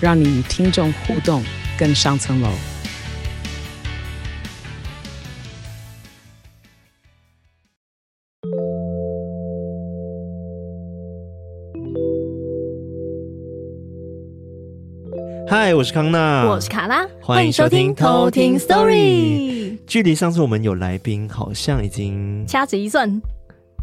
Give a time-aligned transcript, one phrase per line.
[0.00, 1.42] 让你与听众互动
[1.76, 2.48] 更上层楼。
[15.48, 19.78] 嗨，我是康娜，我是卡拉，欢迎收听偷听 Story。
[19.86, 23.20] 距离上次我们有来宾，好像已经掐指一算。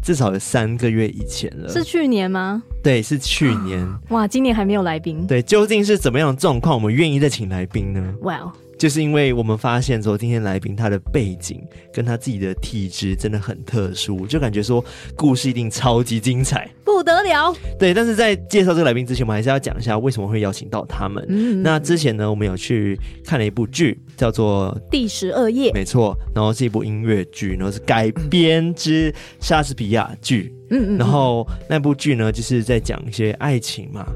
[0.06, 2.62] 至少有三个月以前了，是去年吗？
[2.80, 3.84] 对，是去年。
[4.10, 5.26] 哇，今年还没有来宾。
[5.26, 8.14] 对，究竟是怎么样的状况，我们愿意再请来宾呢？
[8.20, 8.52] 哇哦。
[8.78, 14.84] 就是因为我们发现说，今天来宾他的背景跟他自己的体质真的很特殊，就感觉说
[15.16, 17.54] 故事一定超级精彩，不得了。
[17.78, 21.24] 对，但是在介绍这个来宾之前，我们还是要讲一下为什么会邀请到他们。
[21.28, 26.16] 嗯，那之前呢，我们有去看了一部剧，叫做《第十二夜》，没错。
[26.34, 30.52] 然后是一部音乐剧，然后是改编之莎士比亚剧。
[30.70, 30.98] 嗯嗯。
[30.98, 34.06] 然后那部剧呢，就是在讲一些爱情嘛。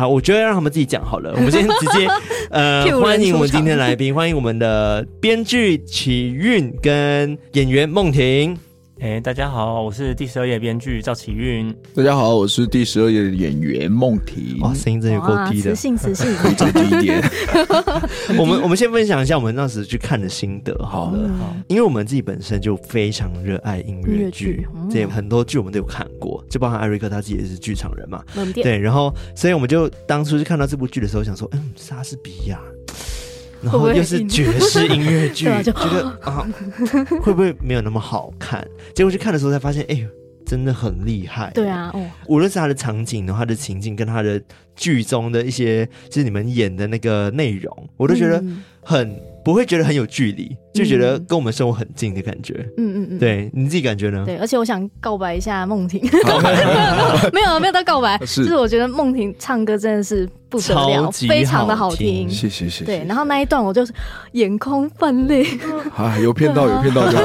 [0.00, 1.30] 好，我觉得让他们自己讲好了。
[1.36, 2.08] 我们先直接
[2.50, 8.56] 呃， 欢迎我们今天来宾，欢迎我们的编剧启韵跟演员梦婷。
[9.02, 11.74] 哎、欸，大家好，我是第十二页编剧赵启运。
[11.94, 14.58] 大家好，我是第十二页的演员孟婷。
[14.60, 17.18] 哇，声音真的够低的，磁性磁性，再低一点。
[18.38, 28.22] 我们我们先分享一下我们当时去看的心得好了，好，因为我们自己本身就非常热爱音乐剧，这很多剧我们都有看过，就包含艾瑞克他自己也是剧场人嘛，
[28.54, 32.60] 对，然后所以我们就当初是看到这部剧的时候，想说，嗯，莎士比亚。
[33.62, 35.72] 然后又是 爵士音乐剧，觉得
[36.22, 36.46] 啊，
[37.22, 38.66] 会不会没有那么好看？
[38.94, 40.08] 结果去看的时候才发现，哎呦，
[40.46, 41.50] 真的很厉害。
[41.54, 44.40] 对啊，哦，无论是他的场景，然后他的情境，跟他的
[44.74, 48.42] 剧中的一些，就是你们演的那个内容，我都觉得
[48.82, 49.08] 很。
[49.08, 52.54] 嗯不会觉得很有距离，就觉得跟我们生活很近的感觉。
[52.76, 54.22] 嗯嗯嗯，对，你自己感觉呢？
[54.26, 56.00] 对，而且我想告白一下梦婷，
[57.32, 62.28] 没有没有到告白，是就是我觉得梦婷唱歌真的是不得了，非常的好听。
[62.28, 62.84] 谢谢谢谢。
[62.84, 63.92] 对，然后那一段我就是
[64.32, 65.46] 眼眶泛泪。
[65.96, 67.18] 啊，有骗到有骗到有，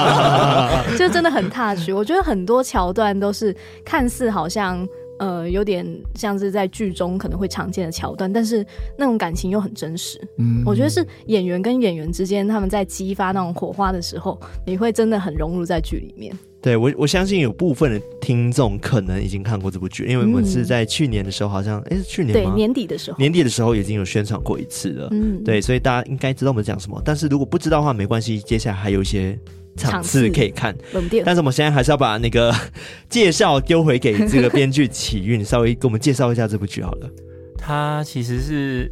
[0.96, 1.90] 就真的很 touch。
[1.94, 3.54] 我觉得很多桥段都是
[3.84, 4.86] 看似好像。
[5.20, 8.64] 呃，有点像是在剧中可能会常见的桥段，但是
[8.96, 10.18] 那种感情又很真实。
[10.38, 16.34] 嗯，我觉得是演员跟演员之间他们在激发那种火花的时候，你会真的很融入在剧里面。
[16.62, 22.32] 对，我我相信有部分的听众可能已经看过这部剧，因为我们是在去年的时候，好像哎、嗯，是去年？
[22.32, 25.08] 对，年底的时候，年底的时候已经有宣传过一次了。
[25.10, 26.98] 嗯，对，所以大家应该知道我们讲什么。
[27.04, 29.38] 但是如果不知道的话，没关系，接下来还有一些。
[29.76, 30.76] 场次可以看，
[31.24, 32.54] 但是我们现在还是要把那个
[33.08, 37.10] 介绍丢回给这个编剧启运，稍微给我们介绍一下这部剧好了。
[37.58, 38.90] 他其实是。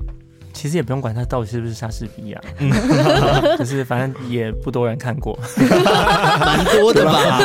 [0.58, 2.40] 其实也不用管他到底是不是莎士比亚，
[3.56, 7.38] 就是反正也不多人看过，蛮多的吧？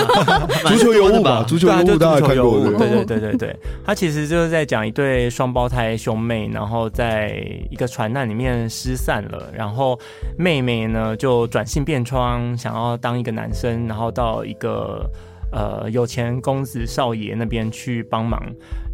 [0.65, 1.45] 足球尤物吧？
[1.47, 2.67] 足球尤物大家看过？
[2.79, 7.37] 对对对对对，他其实就是在讲一对双胞胎兄妹，然后在
[7.69, 9.99] 一个船难里面失散了，然后
[10.35, 15.07] 妹妹呢就转性变装，想要当一个男生，然后到一个。
[15.53, 18.41] 呃，有钱公子少爷那边去帮忙，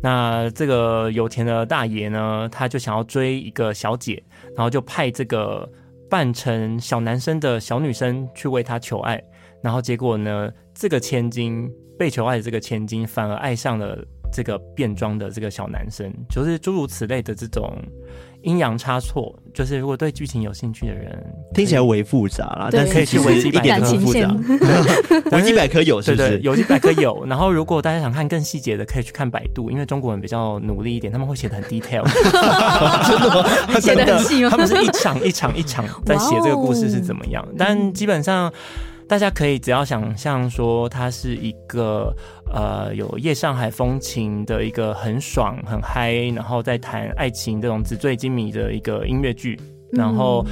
[0.04, 4.22] 那这个有钱的大爷呢，他就想要追一个小姐，
[4.58, 5.68] 然后就派这个
[6.10, 9.24] 扮成小男生的小女生去为他求爱，
[9.64, 13.98] 然后结果呢，这个千金被求爱的这个千金反而爱上了
[14.34, 17.74] 这个变装的这个小男生，就是诸如此类的这种。
[18.42, 21.22] 阴阳差错，就是如果对剧情有兴趣的人，
[21.54, 24.34] 听起来微复杂啦，但可以去维基百科复杂。
[25.32, 26.42] 维基百科有是不是？
[26.44, 27.26] 维基百科有。
[27.26, 32.04] 然后如果大家想看更细节的，可以去看百度，因为中国人比较努力一点，他们会写的很 detail。
[33.06, 33.82] 真的？
[33.82, 34.50] 写得很细吗？
[34.50, 38.52] 他们是一场一场一场在写这个故事是怎么样，但基本上。
[39.10, 42.16] 大家可以只要想象说，它是一个
[42.54, 49.60] 呃有夜上海风情的一个很爽很嗨，然后在谈爱情这种纸醉金迷的一个音乐剧，
[49.92, 50.46] 然后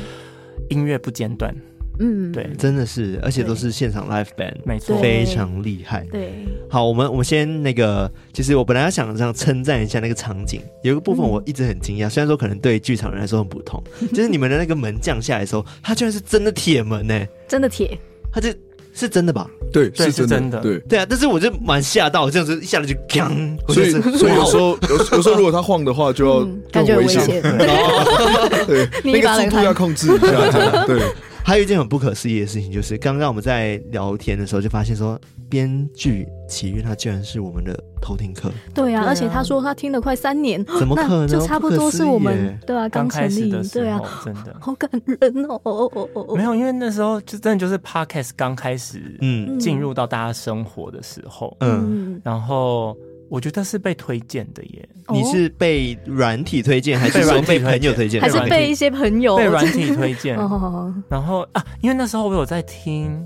[0.71, 1.55] 音乐不间断，
[1.99, 6.03] 嗯，对，真的是，而且都是现场 live band，没错，非常厉害。
[6.11, 6.33] 对，
[6.67, 13.79] 好，我们我们先那个，其实我本来要想这样称赞一下那个场景，有一个部分我一直很惊讶，虽然说可能对剧场人来说很普通，
[14.15, 17.95] 就是你们的那个门降下来的时候，它居然是真的铁门呢，真的铁。
[18.31, 18.53] 他这
[18.93, 19.47] 是真的吧？
[19.71, 20.59] 对，对是真的。
[20.59, 23.57] 对对啊，但是我就蛮吓到，这样子一下子就锵。
[23.71, 27.25] 所以所以有时候有有时候如果他晃的话，就要感觉危险。
[28.65, 30.85] 对， 那个速度要控制一下。
[30.85, 31.01] 对。
[31.47, 35.17] 还有一件很不可思议的事情，就是刚刚我们在聊天的时候就发现说，
[35.49, 38.51] 编剧齐豫他居然是我们的偷听客。
[38.73, 41.25] 对啊，而且他说他听了快三年，怎么可能？
[41.25, 46.35] 就差不多是我们对啊，刚成立，对啊，真的好感人哦。
[46.35, 52.93] 没有，因为那时候就真的就是 Podcast 刚开始，嗯，进入到大家生活的时候，嗯，然后。
[53.29, 54.89] 我觉得是被推荐的耶。
[55.09, 58.21] 你是被软体推荐，还是说被朋友推荐？
[58.21, 60.35] 还是被一些朋友被软体推荐？
[61.09, 63.25] 然后啊，因为那时候我有在听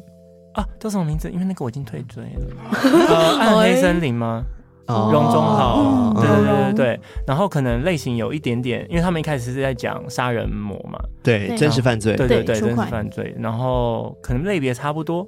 [0.53, 1.29] 啊，叫什么名字？
[1.31, 2.55] 因为那个我已经退追了。
[3.09, 4.43] 呃，暗黑森林吗？
[4.87, 6.99] 荣忠浩，对对对对。
[7.25, 13.33] 然后可能类型有一点点，因为他们一开始是在讲杀人魔嘛，对，真实犯罪，对对对，真实犯罪。
[13.39, 15.25] 然后可能类别差不多，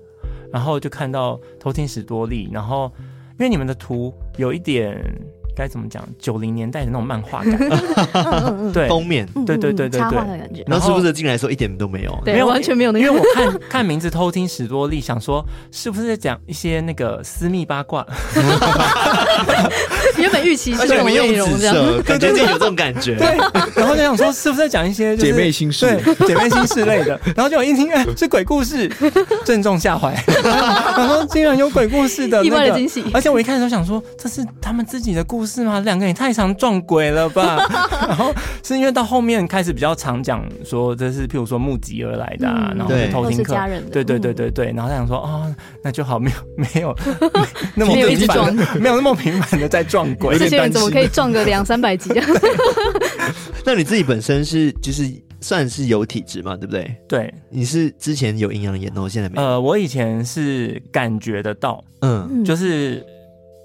[0.52, 2.92] 然后就看到偷听史多利，然后。
[3.33, 4.95] 因为你们的图有一点
[5.56, 7.58] 该怎么讲，九零年代的那种漫画感，
[8.74, 12.20] 对封面，对对对对对，然后是不是进来说一点都没有？
[12.26, 12.94] 没有，完全没有。
[12.94, 18.06] 因为我看看名字偷听史多利，想说是不是在讲一些那个私密八卦？
[20.18, 23.16] 原本预期是这种内容，这样感觉自己有这种感觉。
[23.18, 23.38] 对，
[23.76, 26.00] 然后就想说是不是在讲一些姐妹心事？
[26.16, 27.20] 对，姐妹心事类的。
[27.36, 28.90] 然后就一听，哎，是鬼故事，
[29.44, 30.14] 正中下怀。
[30.96, 33.04] 然后竟然有鬼故事的，意外的惊喜。
[33.14, 35.54] 而且我一开始都想说，这是他们自己的故事。
[35.54, 35.80] 是吗？
[35.81, 37.57] 两个人也太常撞鬼了吧？
[38.07, 43.56] 然后是因为到后面开始比较常讲说这是譬如说目击而来的，啊，嗯、然后是偷听客，
[43.92, 44.66] 对对对对对。
[44.75, 46.38] 然后他想说哦，那就好，没有
[46.74, 46.95] 没有
[47.75, 50.40] 那么频繁，没有那么频繁的在撞鬼。
[50.40, 52.25] 这些人怎么可以撞个两三百集啊？
[53.63, 55.07] 那你自己本身是就是
[55.40, 56.57] 算是有体质嘛？
[56.57, 56.95] 对不对？
[57.07, 59.48] 对，你是之前有阴阳眼，然后现在没有？
[59.48, 63.06] 呃，我以前是感觉得到，嗯，就是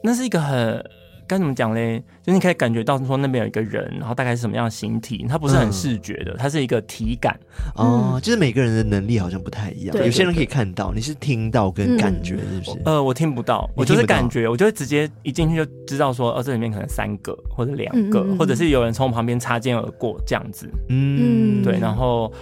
[0.04, 0.84] 那是一个很。
[1.28, 2.02] 该怎么讲嘞？
[2.22, 7.38] 就你可以感觉到说那边有一个人，然后大概是什么样的形体，它不是很视觉的，它是一个体感。
[7.76, 12.82] 哦，就是每个人的能力好像不太一样，有些人可以看到，你是听到跟感觉是不是？
[12.86, 20.66] 呃，我听不到，我就是感觉，我就会直接一进去就知道说，哦，这里面可能三个或者两个，或者是有人从我旁边擦肩而过这样子。
[20.88, 21.78] 嗯，对。
[21.78, 22.32] 然后，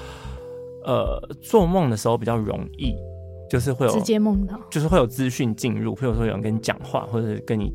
[0.85, 2.95] 呃，做梦的时候比较容易，
[3.51, 7.75] 就是会有直接梦到，就是会有资讯进入，譬如说有人跟你讲话，或者是跟你。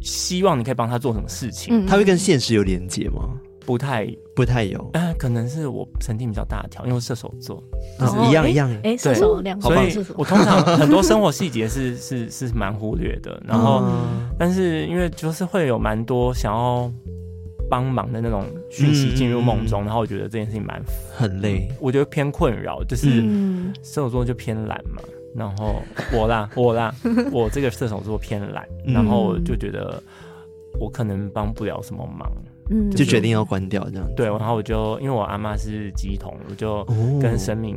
[0.00, 1.86] 希望你可以帮他做什么事情？
[1.86, 3.28] 他会跟现实有连接吗？
[3.66, 4.90] 不太，不太有。
[4.94, 7.62] 嗯，可能是我神经比较大条，因为射手座，
[8.28, 8.68] 一样一样。
[8.82, 13.40] 哎，射手两，所以我通常很多生活细节是 是是蛮忽略的。
[13.46, 13.84] 然后，
[14.38, 16.90] 但是因为就是会有蛮多想要
[17.68, 20.82] 帮忙的那种讯息进入梦中，然后我觉得这件事情蛮
[21.14, 23.22] 很累，我觉得偏困扰，就是
[23.82, 25.00] 射手座就偏懒嘛。
[25.34, 25.82] 然后
[26.12, 26.94] 我啦， 我啦，
[27.30, 30.02] 我这个射手座偏懒，然后就觉得
[30.78, 32.30] 我可能帮不了什么忙，
[32.70, 34.08] 嗯，就决定要关掉这样。
[34.16, 36.84] 对，然后我就因为我阿妈是鸡童，我就
[37.20, 37.76] 跟神明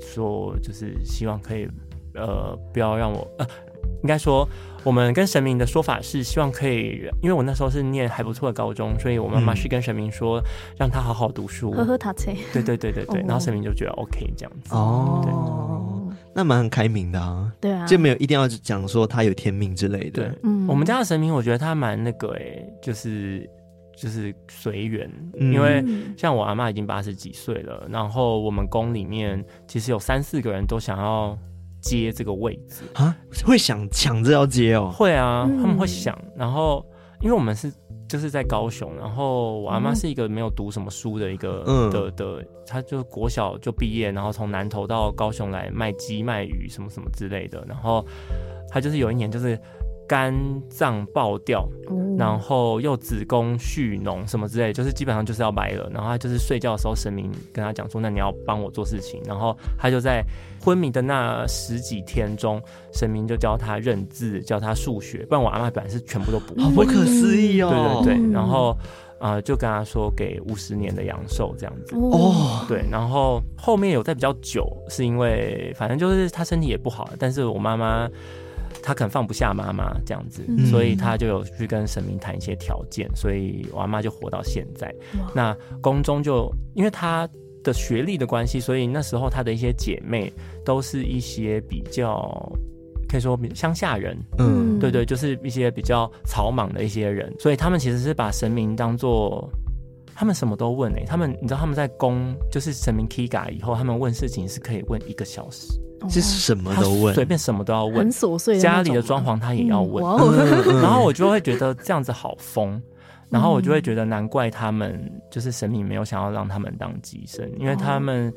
[0.00, 1.68] 说，就是希望可以
[2.14, 3.46] 呃不要让我呃，
[4.02, 4.48] 应该说
[4.84, 10.40] 我们跟神明的说法是希望可以，因为我那时候是念还不错的高中，所以我妈妈是跟神明说
[10.76, 12.36] 让他好好读书，呵呵，他切。
[12.52, 14.74] 对对对对对，然后神明就觉得 OK 这样子。
[14.74, 15.91] 哦。
[16.34, 20.22] 那蛮很开明的啊，对啊，就没有一定要讲说他有天命之类的。
[20.22, 23.48] 对，嗯，我们家的神明，我觉得他蛮那个哎、欸，就是
[23.96, 25.84] 就是随缘，嗯、因为
[26.16, 31.36] 像我阿妈已经八十几岁了，然后我们宫里面其实有三四个人都想要
[31.80, 32.82] 接这个位置。
[32.94, 36.84] 啊，会想抢着要接哦，会啊，他们会想，然后
[37.20, 37.72] 因为我们是。
[38.12, 48.04] 就是在高雄，然后我阿妈是一个没有读什么书的一个、嗯、的的，她就国小就毕业，然后从南投到高雄来卖鸡卖鱼什么什么之类的，然后
[48.68, 49.58] 她就是有一年就是。
[50.12, 50.34] 肝
[50.68, 51.66] 脏爆掉，
[52.18, 55.88] 然后又子宫蓄脓什么之类，就是基本上就是要白了。
[55.90, 60.22] 然后他就是睡觉的时候，神明跟他讲说：“那你要帮我做事情。”然后他就在
[60.60, 62.60] 昏迷的那十几天中，
[62.92, 65.24] 神明就教他认字，教他数学。
[65.30, 66.62] 不然我阿妈本来是全部都不会。
[66.62, 68.02] 好不可思议哦！
[68.04, 68.76] 对对对，然后
[69.18, 72.66] 啊、呃，就跟他说给五十年的阳寿这样子哦。
[72.68, 78.06] 对，然后后面有在比较久，是因为反正就是他身体也不好，但是我妈妈。
[78.82, 84.92] 他可能放不下妈妈这样子，嗯、所以他就有去跟神明谈一些条件，所以我阿妈就活到现在。
[85.34, 87.28] 那宫中就因为他
[87.62, 90.32] 的学历的关系，所以那时候他的一些姐妹
[90.64, 92.52] 都是一些比较
[93.08, 99.48] 可以说乡下人，嗯，对对，就是一些比较草莽的一些人，所以他们其实是把神明当做
[100.14, 105.80] 他们什么都问诶、欸，他们你知道他们在宫就是神明 Kiga 以后，他们问事情是可以问一个小时。
[106.08, 108.58] 是什么都问，随便什么都要问，很琐碎。
[108.58, 110.04] 家里的装潢他也要问，
[110.82, 112.80] 然后我就会觉得这样子好疯，
[113.28, 118.32] 然后我就会觉得难怪他们就是神明没有想要让他们当机身，因为他们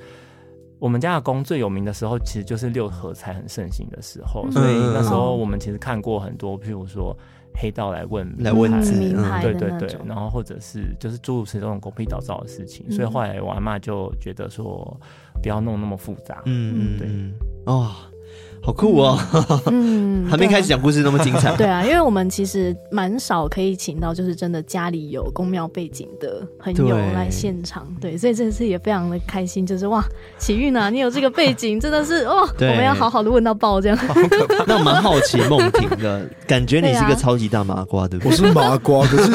[0.80, 7.16] 我们家的宫最有名的时候，其实就是六合彩很盛行的时候，所以那时候我们其实看过很多，譬如说。
[7.58, 15.00] 黑道来问来问名牌，对对对，然后或者是就是诸如此类这种狗屁倒灶的事情，所以后来我阿妈就觉得说
[15.42, 17.08] 不要弄那么复杂，嗯嗯，对，
[17.66, 17.96] 哦。
[18.66, 19.20] 好酷哦！
[19.68, 21.56] 嗯，还没开始讲故事那么精彩。
[21.56, 27.88] 对啊，因为我们其实蛮少可以请到，就是真的家里有宫庙背景的朋友来现场。
[28.02, 30.04] 对，所以这次也非常的开心，就是哇，
[30.40, 33.98] 启运啊，你有这个背景，真的是哦，我们要好好的问到爆这样。
[34.66, 38.32] 那我蛮好奇梦婷的感觉，你是一个超级大麻瓜，对不对？
[38.32, 39.32] 我是麻瓜，可是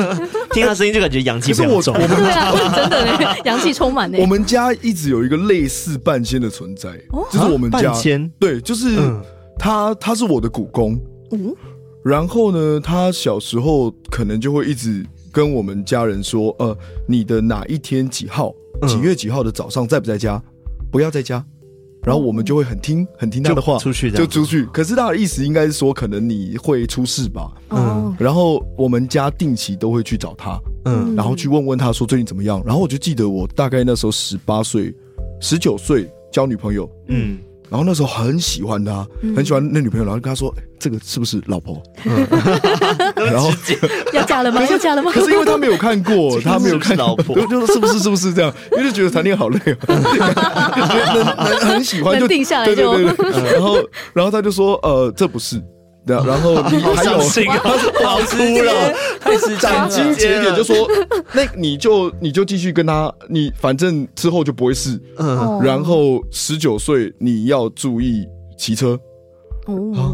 [0.50, 1.94] 听他声音就感觉阳气非常重。
[1.94, 4.12] 对啊，真的阳气充满。
[4.14, 6.90] 我们家一直有一个类似半仙的存在，
[7.30, 8.98] 就是我们家半仙对，就是。
[9.60, 10.98] 他他是我的股公，
[11.32, 11.54] 嗯，
[12.02, 16.74] 然后呢，他小时候可能就会一直跟我们家人说，呃，
[17.06, 18.54] 你的哪一天几号，
[18.88, 20.42] 几月几号的早上在不在家？
[20.90, 21.44] 不要在家，
[22.02, 24.64] 然后我们就会很听很听他的话，出去就出去。
[24.72, 32.62] 可是他的意思应该是说，可能你会出事吧，嗯，然后我们家定期都会去找他，嗯，然后去问问他说最近怎么样。
[32.64, 34.94] 然后我就记得我大概那时候十八岁、
[35.38, 37.36] 十九岁交女朋友，嗯。
[37.70, 41.80] 然后那时候很喜欢他，很喜欢那女朋友，然后跟他说：“这个是不是老婆？”
[43.14, 43.50] 然后
[44.12, 44.60] 要嫁了吗？
[44.66, 45.10] 要嫁了吗？
[45.14, 48.52] 可是因为他没有看过， 他没有看老婆，就说是不是是不是这样？
[48.72, 53.78] 因为就觉得谈恋爱好累啊， 很很喜欢就定下来就，然后
[54.12, 55.62] 然后他就说：“呃，这不是。”
[56.06, 57.18] 然后 你还有，
[58.04, 58.94] 好哭了，
[59.60, 60.88] 斩钉截铁就说，
[61.32, 65.00] 那你就你就继续跟他，你反正之后就不会是。
[65.18, 68.26] 嗯，然后十九岁你要注意
[68.56, 68.98] 骑车。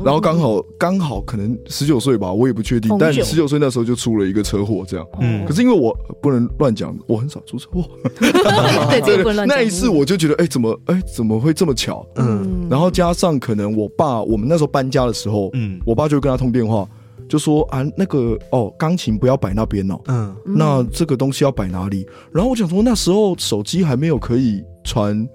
[0.04, 2.94] 然后刚好刚好可能十九岁吧，我也不确定。
[2.98, 5.06] 但十九岁那时候就出了一个车祸，这样。
[5.20, 5.44] 嗯。
[5.46, 7.84] 可是因为我不能乱讲，我很少出车祸。
[8.20, 12.06] 对对，那一次我就觉得，哎，怎么哎怎么会这么巧？
[12.16, 12.66] 嗯。
[12.68, 16.86] 然后加上可能我爸，我们那时候搬家的时候，嗯，我爸就跟他通电话，
[17.28, 19.98] 就说啊，那个哦，钢琴不要摆那边哦。
[20.08, 20.36] 嗯。
[20.44, 22.06] 那这个东西要摆哪里？
[22.32, 25.26] 然后我想说，那时候手机还没有可以传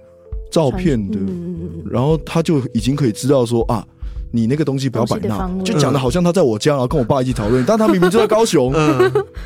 [0.52, 1.18] 照片的，
[1.90, 3.88] 然后他就已经可以知道说啊。
[4.32, 8.74] 你那个东西不要摆那，就讲的好像他在我家，然后跟我爸一起讨论， 但他明明就在高雄，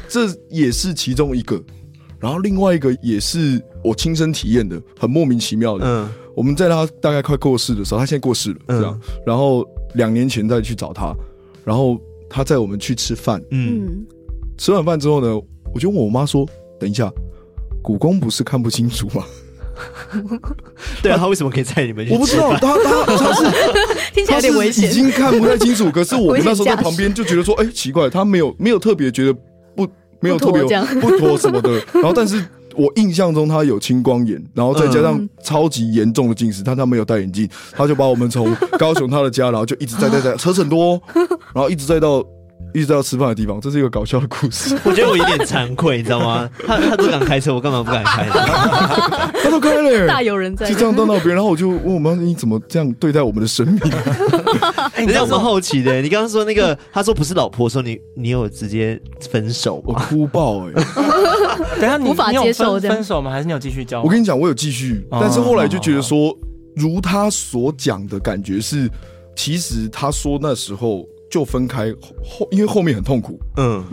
[0.08, 1.62] 这也是其中一个。
[2.20, 5.86] 然后另外一个也是我亲身体验的，很莫名其妙的。
[5.86, 9.00] 嗯，我们在他大概快过世的时候，他现在过世了，这样。
[9.26, 9.64] 然后
[9.96, 11.14] 两年前再去找他，
[11.64, 12.00] 然后
[12.30, 13.42] 他载我们去吃饭。
[13.52, 14.06] 嗯，
[14.58, 15.40] 吃完饭之后呢，
[15.74, 16.48] 我就问我妈说
[16.80, 17.12] ：“等一下，
[17.84, 19.24] 古公不是看不清楚吗？”
[21.02, 22.08] 对啊，他为什么可以在你们？
[22.10, 23.44] 我不知道，他他他是
[24.14, 25.92] 听起来有点危险，已经看不太清楚。
[25.92, 29.34] 可是 我们那时候在旁边就觉得说，哎，奇怪，他没有没有特别觉得
[29.76, 29.88] 不
[30.20, 30.64] 没有特别
[31.02, 31.72] 不妥什么的。
[31.94, 32.44] 然后，但是
[32.76, 41.02] 我印象中他有青光眼，然后再加上超级严重的近视，但他没有戴眼镜，他就把我们从高雄他的家，然后就一直载载载，车很多，
[41.54, 42.26] 然后一直载到。
[42.76, 44.78] 一直到吃饭的地方，这是一个搞笑的故事。
[44.84, 46.50] 我觉得我有点惭愧，你知道吗？
[46.68, 48.28] 他他都敢开车，我干嘛不敢开？
[49.42, 50.68] 他都开了，大有人在。
[50.68, 53.80] 就这样到那边，然后我就问我妈：“你怎么这样对待我们的生命？”
[54.98, 56.02] 人家我们好奇的。
[56.02, 59.02] 你刚刚说那个，他说不是老婆，说你你有直接
[59.32, 60.74] 分手，我哭爆哎！
[61.80, 63.32] 等下你无法接受分手吗？
[63.32, 64.06] 还是你有继续交往？
[64.06, 66.38] 我跟你讲，我有继续，但是后来就觉得说，
[66.76, 68.90] 如他所讲的感觉是，
[69.34, 71.08] 其实他说那时候。
[71.36, 73.38] 就分开后，因为后面很痛苦。
[73.58, 73.84] 嗯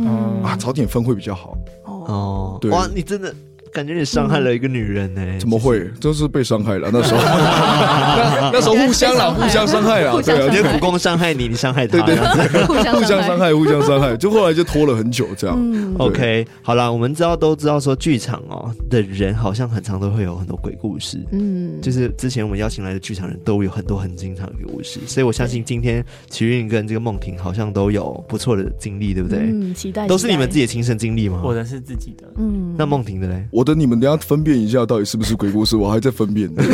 [0.45, 1.59] 啊，早点分会比较好。
[1.85, 3.35] 哦，对，哇，你真的。
[3.73, 5.23] 感觉你伤害了一个女人呢？
[5.38, 5.88] 怎么会？
[5.99, 6.91] 就是被伤害了。
[6.93, 7.21] 那时候，
[8.52, 10.12] 那时候互相啦， 互相伤害啦。
[10.23, 14.14] 对啊，你的苦工伤害你，你伤害他，对对对， 互相伤害，互相伤害。
[14.17, 15.59] 就后来就拖了很久，这样。
[15.99, 21.19] OK，好啦，我们知道都知道说剧场哦的人好像很常都会有很多鬼故事。
[21.33, 29.38] 嗯，就是之前我们邀请来的剧场人都有很多很精彩的鬼故事，所以我相信今天齐韵跟这个梦婷好像都有不错的经历，对不对？
[29.38, 30.07] 嗯，期待。
[30.07, 31.41] 都是你们自己的亲身经历吗？
[31.43, 32.25] 我的是自己的。
[32.37, 33.47] 嗯，那梦婷的嘞？
[33.50, 35.76] 我的你们等下分辨一下，到底是不是鬼故事？
[35.76, 36.52] 我还在分辨。
[36.54, 36.64] 等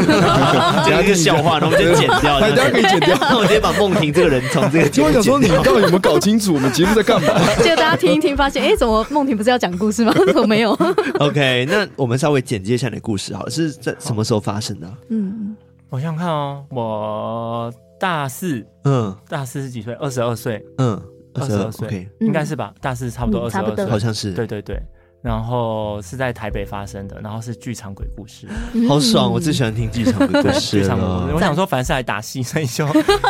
[0.85, 2.41] 下一个笑话，那我们就剪掉。
[2.41, 3.17] 大家可以剪掉。
[3.21, 4.89] 那 我直接把梦婷这个人从这个。
[4.89, 7.29] 听我想说，你到底有没有搞清楚我们节目在干嘛？
[7.63, 10.13] 结果大家听一听，发现哎，怎么梦婷不是要讲故事吗？
[10.33, 10.73] 怎么没有
[11.19, 14.89] ？OK，那我们稍微简介一下你的故事好了，是在什么时候发生的？
[15.11, 15.57] 嗯，
[15.91, 19.93] 我想想看哦，我大四，嗯，大四是几岁？
[19.95, 21.01] 二十二岁，嗯，
[21.35, 22.73] 二十二岁，应该是吧？
[22.81, 24.33] 大四差不多二十二岁，好像是。
[24.33, 24.81] 对对对。
[25.23, 28.47] 然后是在台北发生的，然后是剧场鬼故事，
[28.89, 29.31] 好爽！
[29.31, 31.31] 我最喜欢听剧场鬼故事了。
[31.35, 32.87] 我想说，凡是来打戏，所以就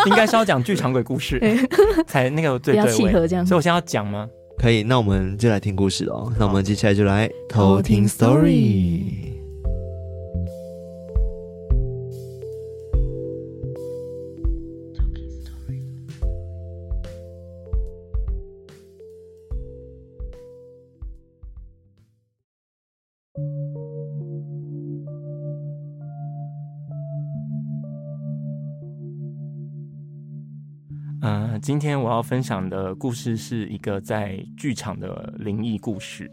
[0.07, 1.41] 应该是要讲剧场鬼故事，
[2.07, 3.47] 才那个最对，对契合这样。
[3.47, 4.29] 所以我现在要讲吗？
[4.59, 6.33] 可以，那我们就来听故事哦。
[6.39, 9.38] 那我们接下来就来偷听 story。
[31.69, 36.27] 今天我要分享的故事是一个在剧场的灵异故事。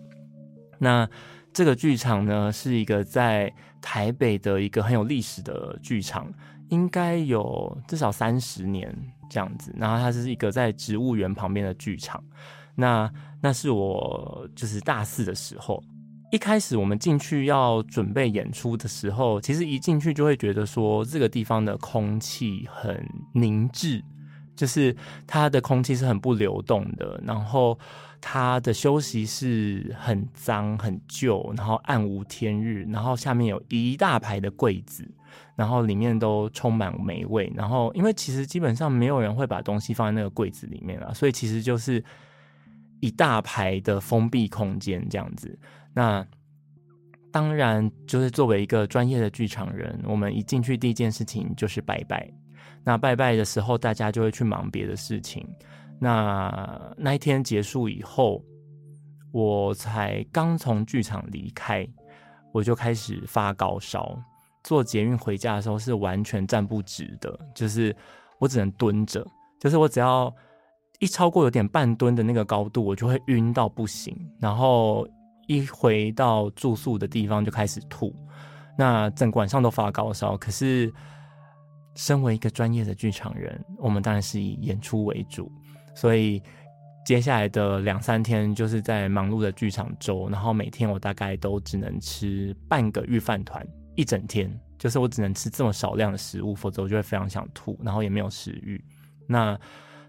[0.79, 1.05] 那
[1.51, 6.31] 这个剧场呢，是一个在台北的一个很有历史的剧场，
[6.69, 8.97] 应该有至少三十年
[9.29, 9.75] 这样子。
[9.77, 12.23] 然后它是一个在植物园旁边的剧场。
[12.73, 13.11] 那
[13.41, 15.83] 那是我就是大四的时候，
[16.31, 24.01] 一开始我们进去要准备演出的时候，其实一进去就会觉得说这个地方的空气很凝滞。
[24.55, 24.95] 就是
[25.27, 27.77] 它的空气是很不流动的，然后
[28.21, 35.07] 它的休息室很脏很旧，然后暗无天日，然后下面有一大排的柜子，
[35.55, 42.03] 然后里面都充满霉味，然后因为其实基本上没有人会把东西放在那个柜子里面啊，所以其实就是
[43.01, 45.59] 一大排的封闭空间这样子。
[45.93, 46.25] 那
[47.31, 52.31] 当然就是作为一个专业的剧场人，我们一进去第一件事情就是拜拜。
[52.85, 55.43] 那拜拜的时候，大家就会去忙别的事情。
[55.99, 58.43] 那那一天结束以后，
[59.31, 61.87] 我才刚从剧场离开，
[62.53, 64.15] 我就开始发高烧。
[64.63, 67.95] 坐捷运回家的时候是完全站不直的，就是
[68.39, 69.25] 我只能蹲着，
[69.59, 70.31] 就是我只要
[70.99, 74.15] 一超过有点半蹲的那个高度，我就会晕到不行。
[74.39, 75.07] 然后
[75.47, 78.15] 一回到住宿的地方就开始吐，
[78.77, 80.37] 那整个晚上都发高烧。
[80.37, 80.93] 可是。
[81.95, 85.51] 身为一个专业的剧场人，我们当然是以演出为主，
[85.95, 86.41] 所以
[87.05, 98.83] 接下来的两三天就是在忙碌的剧场周，然后每天我大概都只能吃半个御饭团一整天，就是我只能吃这么少量的食物，否则我就会非常想吐，然后也没有食欲。
[99.27, 99.57] 那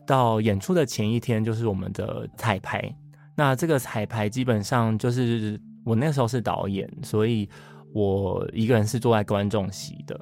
[0.06, 2.92] 到演出的前一天就是我们的彩排，
[3.36, 7.48] 那这个彩排基本上就是我那时候是导演，所以
[7.92, 10.18] 我一个人是坐在观众席的。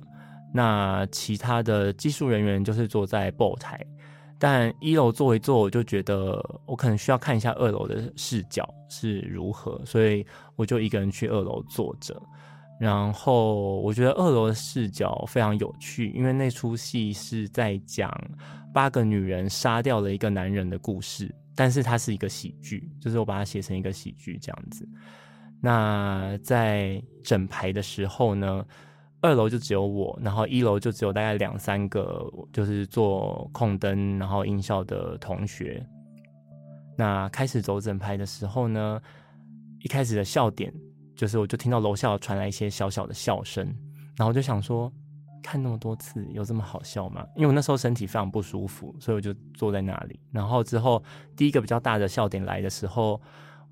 [0.57, 3.85] 那其他的技术人员就是坐在后台，
[4.39, 12.15] 但一楼坐一坐，我就觉得我可能需要看一下二楼的视角是如何，所以我就一个人去二楼坐着。
[12.79, 18.09] 然后我觉得二楼的视角非常有趣，因为那出戏是在讲
[18.73, 24.89] 八个女人杀掉了一个男人的故事，但是它是一个喜剧，就是我把它写成一个喜剧这样子。
[25.61, 28.65] 那在整排的时候呢，
[29.25, 35.83] 二楼就只有我，然后一楼就只有大概两三个，就是做控灯，然后音效的同学。
[36.95, 39.01] 那开始走整排的时候呢，
[39.81, 40.71] 一开始的笑点
[41.17, 43.65] 就是，我就听到楼下传来一些小小的笑声，
[44.15, 44.93] 然后我就想说，
[45.43, 47.27] 看那么多次有这么好笑吗？
[47.35, 50.21] 因为我那时候身体非常不舒服，所以我就坐在那里。
[50.31, 51.03] 然后之后
[51.35, 53.19] 第一个比较大的笑点来的时候，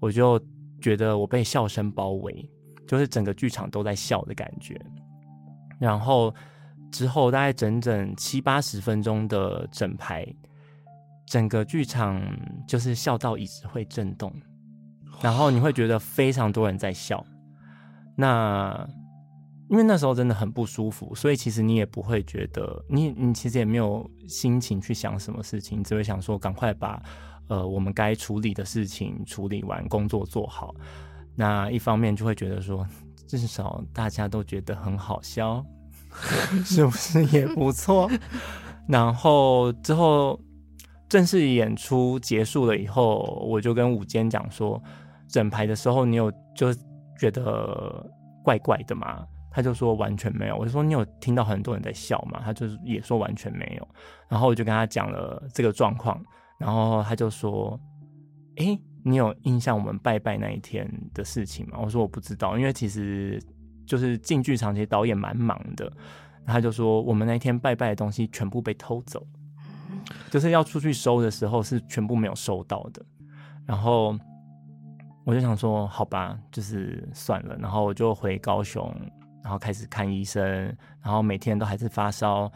[0.01, 0.41] 我就
[0.81, 2.51] 觉得我被笑声包围，
[2.87, 4.81] 就是整个剧场都在笑的感觉。
[5.83, 6.33] 然后
[6.93, 10.25] 之后大概整整七八十分钟的整排，
[11.27, 12.23] 整个剧场
[12.69, 14.33] 就是笑到椅子会震动，
[15.21, 17.27] 然后你会觉得非常多人在笑。
[18.15, 18.89] 那
[19.71, 27.03] 因为那时候真的很不舒服，所以其实你也不会觉得你你其实也没有心情去想什么事情，只会想说赶快把
[27.49, 30.73] 呃我们该处理的事情处理完，工作做好。
[31.35, 32.87] 那一方面就会觉得说。
[33.39, 35.65] 至少大家都觉得很好笑，
[36.67, 38.11] 是不是也不错？
[38.87, 40.39] 然后之后
[41.09, 44.79] 正式演出结束了以后，我就跟舞间讲说，
[45.29, 46.75] 整排的时候你有就
[47.19, 48.07] 觉得
[48.45, 49.25] 怪怪的吗？
[49.51, 50.57] 他就说完全没有。
[50.59, 52.43] 我就说你有听到很多人在笑吗？
[52.45, 53.89] 他就是也说完全没有。
[54.29, 56.23] 然后我就跟他讲了这个状况，
[56.59, 57.81] 然后他就说，
[58.57, 58.79] 诶。
[59.05, 61.79] 你有印象我们拜拜那一天的事情吗？
[61.83, 63.43] 我说我不知道，因为其实
[63.87, 65.93] 就是进剧场，其实导演蛮忙的。
[66.47, 69.27] 他就说我们那天拜拜的东西全部被偷走，
[70.31, 73.05] 就是要出去收的时候是全部没有收到的。
[73.67, 74.17] 然后
[75.25, 77.57] 我就想说好吧，就是算了。
[77.57, 78.95] 然后我就回高雄，
[79.43, 80.45] 然后开始看医生，
[81.01, 82.51] 然后每天都还是发烧，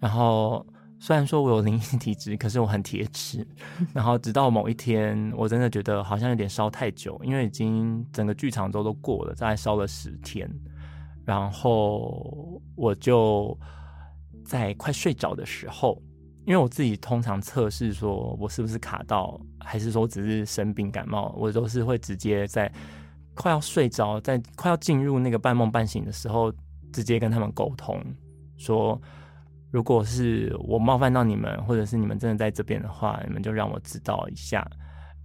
[0.00, 0.66] 然后。
[1.04, 3.44] 虽然说我有灵异体质， 可是我很铁齿。
[3.92, 10.48] 然后直到某一天，我真的觉得好像有点烧太久，因为已经整个剧场周都过了，大概烧了十天。
[11.24, 13.58] 然后我就
[14.44, 16.00] 在快睡着的时候，
[16.46, 22.72] 因为我自己通常测试说我是不是卡到，还是说只是生病感冒，我都是会直接在
[23.34, 26.52] 快要睡着，在快要进入那个半梦半醒的时候，
[26.92, 28.00] 直接跟他们沟通
[28.56, 29.02] 说。
[29.72, 34.64] 如果是我冒犯到你们，或者是你们真的在这边的话，你们就让我知道一下，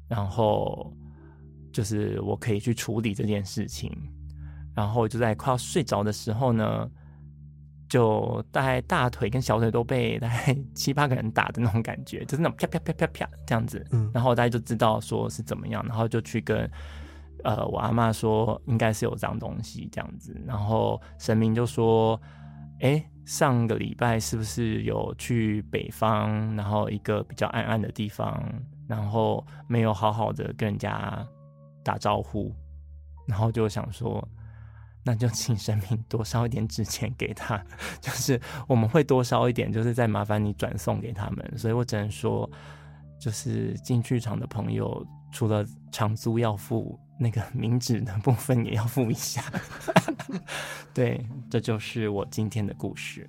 [0.07, 0.91] 然后
[1.73, 3.91] 就是我可以去处理这件事情。
[4.73, 6.89] 然后就在快要睡着的时候呢，
[7.89, 13.85] 就大概大腿跟小腿都被大概 七八个人打的那种感觉，就是那种啪啪啪啪啪这样子。
[13.91, 16.69] 嗯，然后大家就知道说是怎么样，然后就去跟
[17.43, 22.17] 呃我阿妈说应该是有脏东西这样子，然后神明就说。
[22.79, 28.41] 哎，上个礼拜是不是有去北方，然后一个比较暗暗的地方，
[28.87, 31.27] 然后没有好好的跟人家
[31.83, 32.55] 打招呼，
[33.27, 34.25] 然后就想说，
[35.03, 37.61] 那就请神明多烧一点纸钱给他，
[37.99, 41.57] 就是我们会多烧一点，就是再麻烦你转送给他们。
[41.57, 42.49] 所以我只能说，
[43.19, 46.99] 就是进剧场的朋友，除了长租要付。
[47.19, 49.43] 那个 名纸的部分也要付一下，
[50.93, 53.27] 对，这就是我今天的故事。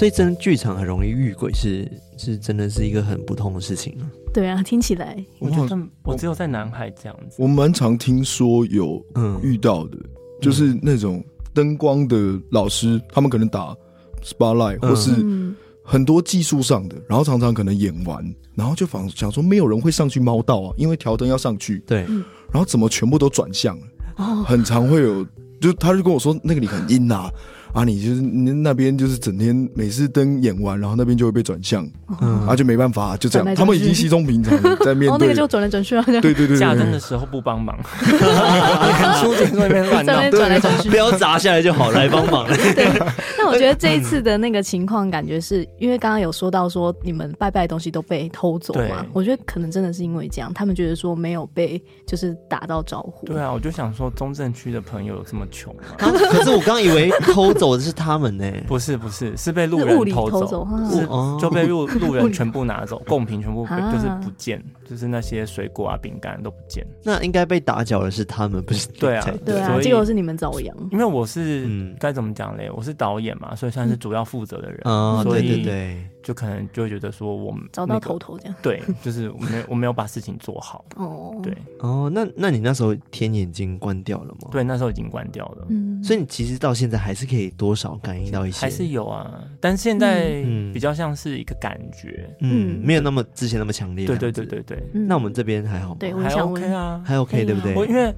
[0.00, 1.84] 所以，真剧场很容易遇鬼是，
[2.16, 3.94] 是是真的是一个很不同的事情。
[4.32, 7.36] 对啊，听起来，我觉得我只有在南海这样子。
[7.38, 10.10] 我蛮常听说有嗯遇到的，嗯、
[10.40, 13.76] 就是那种灯光的老师，他们可能打
[14.24, 15.10] spotlight，或是
[15.84, 21.78] 很多技术上的，然后常常可能演完，然后就仿想说没有人会上去猫道啊，因为调灯要上去。
[21.86, 22.06] 对，
[22.50, 23.86] 然后怎么全部都转向了？
[24.16, 25.26] 哦，很常会有，
[25.60, 27.30] 就他就跟我说那个你很阴啊。
[27.72, 31.88] 啊，你就是你那边就是整天每次灯演完，然后那边就会被转向，
[32.20, 37.78] 嗯，啊就没办法，就这样，他们已经稀松平常在面对， 哦，那个就转来转去啊，对对对对，下灯的时候不帮忙，
[39.20, 42.44] 出警那边乱闹，转来转去，不要砸下来就好，来帮忙。
[42.48, 42.86] 对，
[43.38, 53.26] 那我觉得这一次的那个情况，感觉是因为刚刚有说到说你们拜拜的东西都被偷走嘛，我觉得可能真的是因为这样，他们觉得说没有被就是打到招呼。
[53.26, 55.82] 对啊，我就想说中正区的朋友有这么穷吗？
[56.32, 57.54] 可是我刚以为偷。
[57.60, 58.50] 走的是他们呢？
[58.66, 61.06] 不是不是，是被路人偷走，是
[61.38, 66.86] 就被路 路人全部拿走，贡品全部就是不见，就是那些水果啊、饼干都不见。
[67.04, 68.88] 那应该被打搅的是他们，不是？
[68.98, 70.74] 对啊，对啊，结果是你们遭殃。
[70.90, 72.70] 因为我是该怎么讲嘞？
[72.74, 76.10] 我是导演嘛，所以算是主要负责的人，啊，对对对。
[76.22, 81.56] 就可能就会觉得说我们、那个、找到头头这样，对，就是我没有我没有把事情做好哦，对。
[81.80, 84.48] 哦，那那你那时候天眼睛关掉了吗？
[84.52, 92.80] 对，那时候已经关掉了，嗯，所以你其实到现在还是可以多少感应到一些，还是有啊，但现在比较像是一个感觉，嗯，嗯。
[92.84, 95.96] 没有那么之前那么强烈，对对对对对，那我们这边还好吗？
[95.98, 97.74] 对，还 OK 啊，还 OK 对不对？
[97.74, 98.14] 我因为。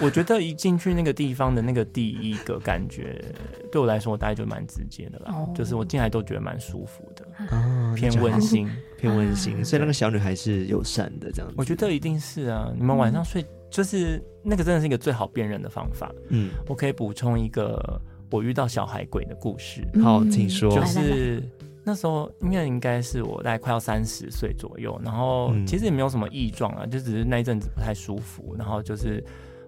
[0.00, 3.24] 我觉得一进去那个地方的那个第一个感觉，
[3.70, 5.32] 对我来说，我大概就蛮直接的啦。
[5.32, 5.56] Oh.
[5.56, 8.68] 就是我进来都觉得蛮舒服的，oh, 偏温馨，
[8.98, 9.64] 偏温馨。
[9.64, 11.54] 所以那个小女孩是友善的，这样子。
[11.56, 12.72] 我觉得一定是啊。
[12.76, 16.12] 你们晚上睡，就是那个真的是一个最好辨认的方法。
[16.30, 19.86] 嗯，我可以补充一个我遇到小孩鬼的故事。
[20.02, 20.68] 好，请说。
[20.70, 21.42] 就是
[21.84, 29.22] 那时候应该应该是我大概快要三十岁左右，然后其实也没有什么异状啊，就只是那一阵子不太舒服，然后就是。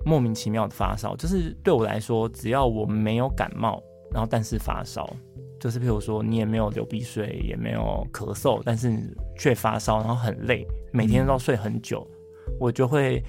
[0.05, 3.83] 莫名其妙的发烧，就是对我来说，只要我没有感冒，
[4.13, 5.09] 然后但是发烧，
[5.61, 8.93] 就是譬如说你也没有流鼻水，也没有咳嗽，但是
[9.37, 12.07] 却发烧，然后很累，每天都要睡很久，
[12.47, 13.23] 嗯、我就会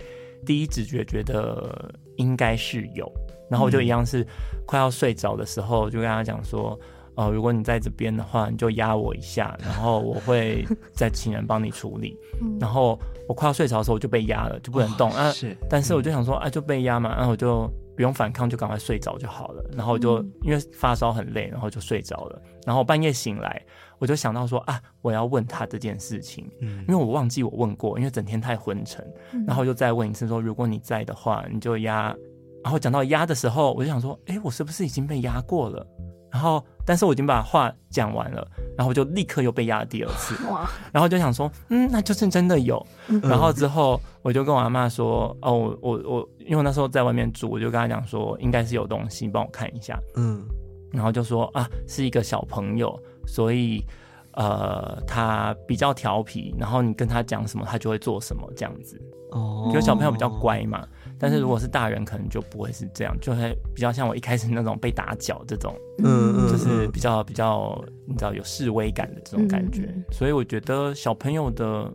[0.46, 3.12] 第一直觉觉得应该是有，
[3.50, 4.26] 然后我就一样是
[4.66, 6.80] 快要睡着的时候，就跟他讲说。
[7.20, 12.18] 哦，如果你在这边的话，你就压我一下，然后我会 再请人帮你处理。
[12.62, 15.32] 然后我快要睡着的时候，我就被压了，就不能动、哦、啊。
[15.32, 19.62] 是，但是我就想说，啊，就被压嘛，然后我就不用反抗，就赶快睡着就好了。
[19.76, 22.42] 然后就因为发烧很累，然后就睡着了。
[22.66, 23.62] 然后半夜醒来，
[23.98, 29.06] 我就想到说啊，我要问他这件事情，嗯，因为我忘记我问过，因为整天太昏沉。
[29.46, 32.16] 然后就再问一次说，如果你在的话，你就压。
[32.64, 35.86] 然后讲到压的时候，我就想说，哎，我是不是已经被压过了？
[36.32, 36.64] 然后。
[36.90, 40.34] 但是我已经把话讲完了，然后我就立刻又被压了第二次，
[40.92, 42.84] 然后就想说，嗯，那就是真的有。
[43.22, 50.00] 然后之后我就跟我阿妈说，哦，我我我，因为我那时候在外面住，我就跟她讲说，应该是有东西，帮我看一下。
[50.16, 50.44] 嗯，
[50.92, 53.86] 然后就说啊，是一个小朋友，所以。
[54.34, 59.02] 呃，他比较调皮，然后你跟他讲什么，他就会做什么，这样子。
[59.32, 60.88] 哦，因为小朋友比较乖嘛，
[61.20, 69.92] 但是如果是大人，可能就不会是这样，就会比较像我一开始那种被打脚这种，嗯嗯，就是比较比较，你知道有示威感的这种感觉。
[69.94, 71.92] 嗯，所以我觉得小朋友的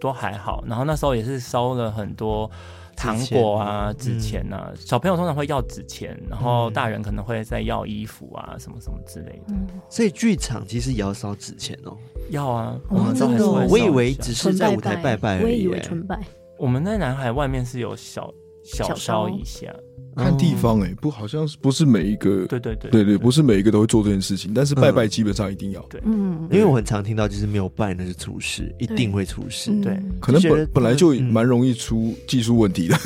[0.00, 2.50] 都还好，然后那时候也是烧了很多。
[2.96, 9.46] 糖果啊，纸钱啊，嗯、小朋友通常会要纸钱，然后大人可能会再要衣服啊，什么什么之类的。
[9.48, 11.96] 嗯、所以剧场其实也要烧纸钱哦。
[12.30, 15.42] 要啊，我们真的，我以为只是在舞台拜拜而已。
[15.42, 16.20] 我以为纯拜。
[16.56, 18.32] 我们在南海外面是有小
[18.64, 19.72] 小烧一下。
[20.16, 22.46] 看地方哎、欸，不，好像是不是每一个？
[22.46, 24.54] 对对对，对对，不是每一个都会做这件事情。
[24.54, 25.80] 但是拜拜基本上一定要。
[25.90, 29.72] 对，嗯，因为我很常听到，就是没有拜那是出事，一定会出事。
[29.80, 32.96] 对，可能本本来就蛮容易出技术问题的。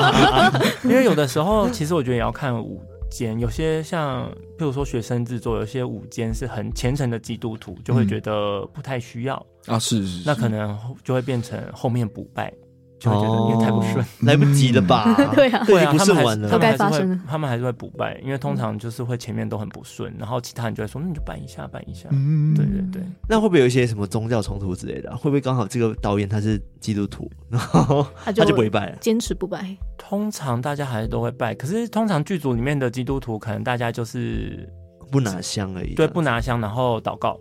[0.84, 2.80] 因为有的时候，其实我觉得也要看午
[3.10, 9.34] 间，有些像，譬如说学生制作，有些午间是很虔诚的基督徒，就会觉得不太需要
[9.66, 12.50] 啊，是是，那可能就会变成后面补拜。
[12.98, 15.14] 就会觉得因为太不顺，来不及了吧？
[15.34, 22.08] 对啊，对啊，不顺完了，他们还是会，他们还是会补拜，因为通常就是会前面都很不顺，然后其他人就会说，那你就拜一下，拜一下。
[22.10, 23.02] 嗯，对对对。
[23.28, 25.16] 那会不会有一些什么宗教冲突之类的？
[25.16, 29.76] 会不会刚好这个导演他是基督徒，然后他就不会拜，坚持不拜？
[29.96, 34.68] 通常大家还是都会拜，可是通常剧组里面的基督徒，可能大家就是
[35.12, 35.94] 不拿香而已。
[35.94, 37.38] 对，不拿香，然后祷告。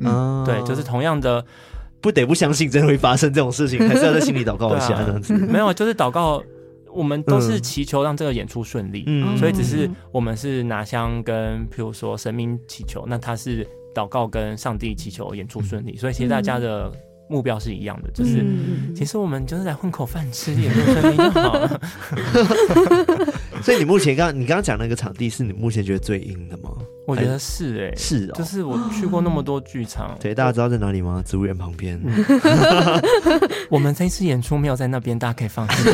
[0.00, 1.44] 嗯，对，就是同样的。
[2.04, 5.32] 不得不相信真的会发生这种事情，还是要在心里祷告一下 这样子。
[5.32, 6.42] 没有，就是祷告，
[6.92, 9.04] 我们都是祈求让这个演出顺利。
[9.06, 15.96] 嗯，所以只是我们是拿香跟，譬如说神明祈求，那他是祷告跟上帝祈求演出顺利。
[15.96, 16.92] 所以其实大家的
[17.28, 18.44] 目标是一样的，就是
[18.94, 21.80] 其实我们就是来混口饭吃，演出顺利就好了。
[23.62, 26.70] 所以你目前刚你刚刚讲那个场地是你目前觉得最阴的吗？
[27.06, 31.22] 我觉得是哎、欸，是哦，就是我去过那么多剧场，对，大家知道在哪里吗？
[31.24, 32.00] 植物园旁边。
[33.70, 35.92] 我们这一次演出没有在那边，大家可以放心。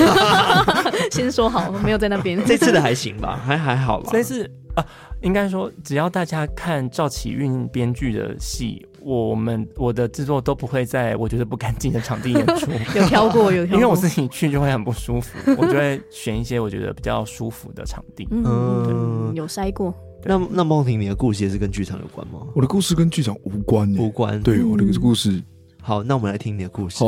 [1.11, 2.41] 先说好，没有在那边。
[2.45, 4.11] 这次的还行吧，还还好吧。
[4.13, 4.87] 这次啊，
[5.23, 12.71] 应该说，只要大家看赵启运编剧的戏，我们我的制作都不会在我觉得不干净的场地演出。
[12.99, 18.27] 有挑过， 有挑过，因为我自己去就会很不舒服，我就会选一些我觉得比较舒服的场地。
[18.31, 19.95] 嗯，有筛过。
[20.25, 22.41] 那那梦婷，你的故事也是跟剧场有关吗？
[22.55, 24.41] 我的故事跟剧场无关，无关。
[24.43, 25.43] 对，我的故事。
[25.83, 27.03] 好，那我们来听你的故事。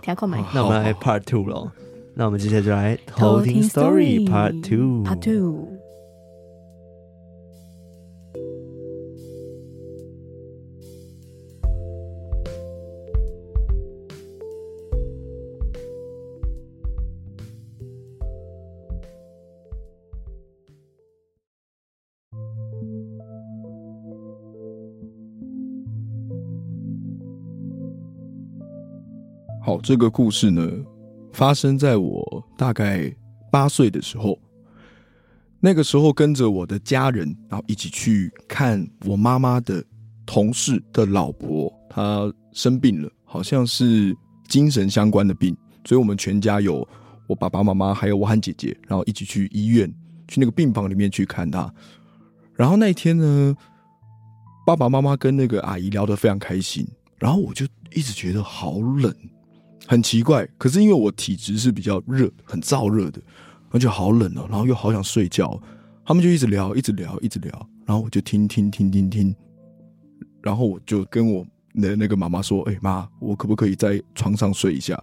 [0.00, 0.42] 听快门。
[0.54, 1.70] 那我们来 Part Two 了。
[2.14, 5.04] 那我们接下来就来偷听 Story Part Two。
[5.04, 5.77] Part Two。
[29.68, 30.66] 好，这个故事呢，
[31.30, 33.14] 发生在我大概
[33.52, 34.38] 八岁的时候。
[35.60, 39.84] 那个时候，跟着我的家人，然后一起去看我妈妈的
[40.24, 44.16] 同事的老婆，她生病了，好像是
[44.48, 45.54] 精神相关的病，
[45.84, 46.88] 所以我们全家有
[47.26, 49.86] 我爸爸妈妈，还有我和姐姐，然后一起去医院，
[50.28, 51.70] 去那个病房里面去看她。
[52.54, 53.54] 然后那一天呢，
[54.64, 59.14] 爸爸妈妈跟那个阿姨聊得非常开心，然后我就一直觉得好冷。
[59.90, 63.18] 很奇怪，可是因为我体质是比较热，很燥热的，
[63.70, 65.58] 而且好冷哦，然后又好想睡觉，
[66.04, 69.34] 他们就一直聊，一直聊，一直聊，然后我就听听听听听，
[70.42, 71.42] 然后我就跟我
[71.80, 75.02] 的那个妈妈说：“哎妈，我可不可以在床上睡一下？”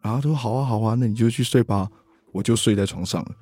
[0.00, 1.86] 然后她说：“好啊，好啊，那你就去睡吧。”
[2.32, 3.36] 我就睡在床上了，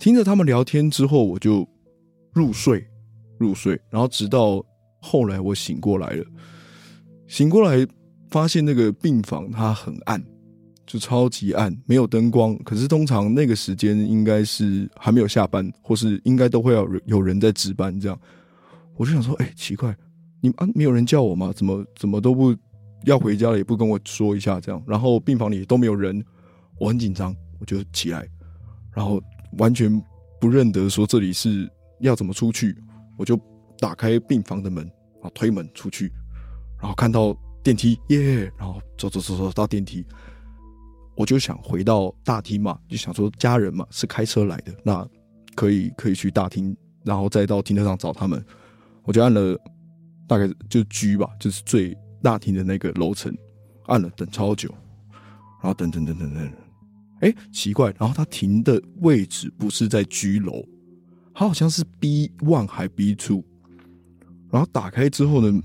[0.00, 1.68] 听着他们聊天之后，我就
[2.32, 2.82] 入睡，
[3.38, 4.64] 入睡，然后直到
[5.02, 6.24] 后来我醒过来了，
[7.26, 7.86] 醒过来。
[8.32, 10.20] 发现那个病房它很暗，
[10.86, 12.56] 就超级暗，没有灯光。
[12.64, 18.00] 可是通常那个时间应该是还没有下班，或是应该都会有有人在值班。
[18.00, 18.18] 这样，
[18.96, 19.94] 我就想说，哎、奇怪，
[20.40, 21.52] 你啊，没有人叫我吗？
[21.54, 22.56] 怎么怎么都不
[23.04, 24.82] 要回家了，也不跟我说一下这样。
[24.86, 26.24] 然后病房里都没有人，
[26.80, 28.26] 我很紧张，我就起来，
[28.94, 29.22] 然后
[29.58, 30.02] 完全
[30.40, 32.74] 不认得说这里是要怎么出去，
[33.18, 33.38] 我就
[33.78, 34.90] 打开病房的门
[35.20, 36.10] 啊，推门出去，
[36.80, 37.36] 然后看到。
[37.62, 40.04] 电梯耶然后走走走走到电梯，
[41.16, 45.06] 我就想回到大厅嘛，就想说家人嘛是开车来的，那
[45.54, 48.44] 可以可以去大厅，然后再到停车场找他们。
[49.04, 49.58] 我就按了
[50.26, 53.36] 大概就 G 吧，就是最大厅的那个楼层，
[53.86, 54.72] 按了等超久，
[55.60, 56.52] 然后等等等等等，
[57.20, 60.64] 哎、奇怪，然后他停的位置不是在 G 楼，
[61.34, 63.44] 他好像是 B one 还 B two，
[64.50, 65.60] 然后打开之后呢，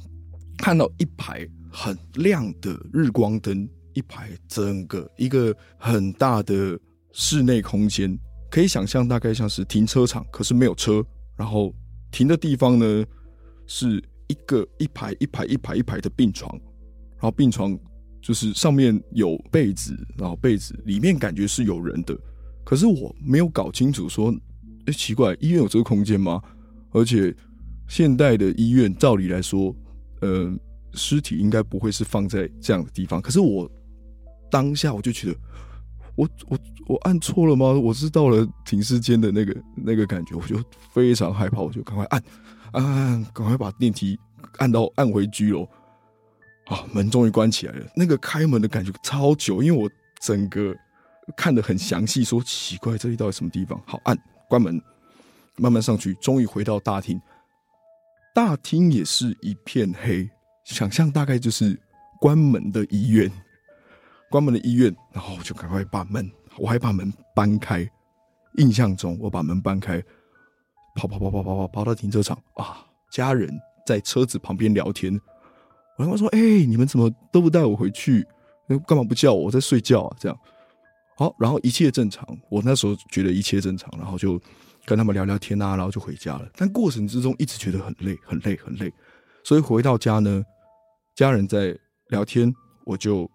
[0.58, 1.48] 看到一排
[1.80, 6.76] 很亮的日光灯，一排整个一个很大的
[7.12, 8.18] 室内空间，
[8.50, 11.72] 可以想象大概像是停车场，可是没有车，然后
[12.10, 13.06] 停的地方呢
[13.68, 16.52] 是一个一排一排一排一排的病床，
[17.12, 17.78] 然后病床
[18.24, 22.18] 就是上面有被子，然后被子里面感觉是有人的，
[22.66, 24.34] 可是我没有搞清楚说，
[24.88, 26.42] 哎，奇怪，医院有这个空间吗？
[26.90, 27.32] 而且
[27.88, 29.76] 现代的医院照理来说，
[30.22, 30.52] 呃，
[30.94, 33.70] 尸体应该不会是放在这样的地方，可是我
[34.50, 35.38] 当下我就觉得。
[36.18, 37.72] 我我我按错了吗？
[37.72, 40.60] 我是到了停尸间的那个那个感觉，我就
[40.92, 42.24] 非常害怕，我就赶快按
[42.72, 44.18] 按按，赶快把电梯
[44.58, 45.62] 按到按回居楼。
[46.66, 47.86] 啊，门终于关起来了。
[47.96, 49.88] 那个开门的感觉超久，因为我
[50.20, 50.76] 整个
[51.36, 53.80] 看得很详细，说奇怪，这里到底什么地方？
[53.86, 54.18] 好，按
[54.50, 54.82] 关门，
[55.58, 57.22] 慢慢上去，终于回到大厅。
[58.34, 60.28] 大厅也是一片黑，
[60.68, 61.80] 想象大概就是
[62.20, 63.32] 关门的医院。
[64.30, 67.90] 关门的医院，然后我就赶快把门，我还把门搬开。
[68.58, 70.04] 印象中，我把门搬开，
[70.96, 72.86] 跑跑跑跑跑跑跑到停车场啊！
[73.10, 73.50] 家人
[73.86, 75.18] 在车子旁边聊天。
[75.98, 78.28] 我跟他说：“哎、你们怎么都不带我回去？
[78.86, 79.44] 干嘛不叫我？
[79.44, 80.38] 我在睡觉啊！”这样
[81.16, 82.28] 好，然后一切正常。
[82.50, 84.38] 我那时候觉得一切正常，然后就
[84.86, 86.50] 跟他们聊聊天啊，然后就回家了。
[86.58, 88.92] 但过程之中一直觉得很累，很累，很累。
[89.44, 90.44] 所以回到家呢，
[91.18, 91.78] 家人在
[92.08, 92.54] 聊天，
[92.86, 93.30] 我就。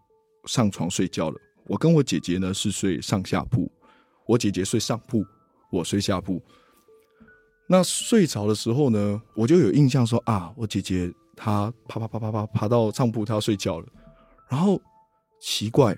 [0.47, 1.37] 上床睡觉了。
[1.69, 3.71] 我跟我姐姐呢是睡上下铺，
[4.27, 5.25] 我姐姐睡上铺，
[5.71, 6.43] 我睡下铺。
[7.69, 13.87] 那睡着的时候呢，我就有印象说啊，我姐姐她啪啪啪啪啪爬到上铺，她要睡觉了。
[14.49, 14.83] 然后
[15.41, 15.97] 奇怪，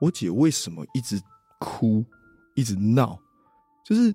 [0.00, 1.16] 我姐为什么一直
[1.60, 2.04] 哭，
[2.56, 3.16] 一直闹？
[3.86, 4.12] 就是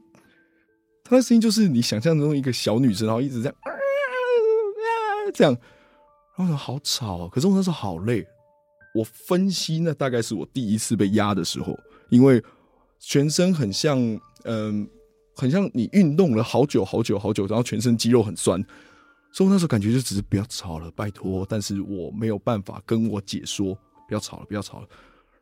[1.05, 5.57] 她的声音，就是你想象中一个小女生，然后一直这样啊啊这样。
[6.35, 8.25] 然后我说好吵啊，可是我那时候好累。
[8.95, 11.75] 我分析，那大概是我第一次被压的时候，
[12.09, 12.39] 因为
[12.99, 13.97] 全身很像，
[14.43, 14.87] 嗯，
[15.35, 18.63] 很像你运动了好久好久好久，然后全身肌肉很酸，
[19.31, 21.43] 所以我那时候感觉就只是不要吵了，拜托。
[21.49, 23.73] 但是我没有办法跟我姐说
[24.07, 24.87] 不要吵了，不要吵了。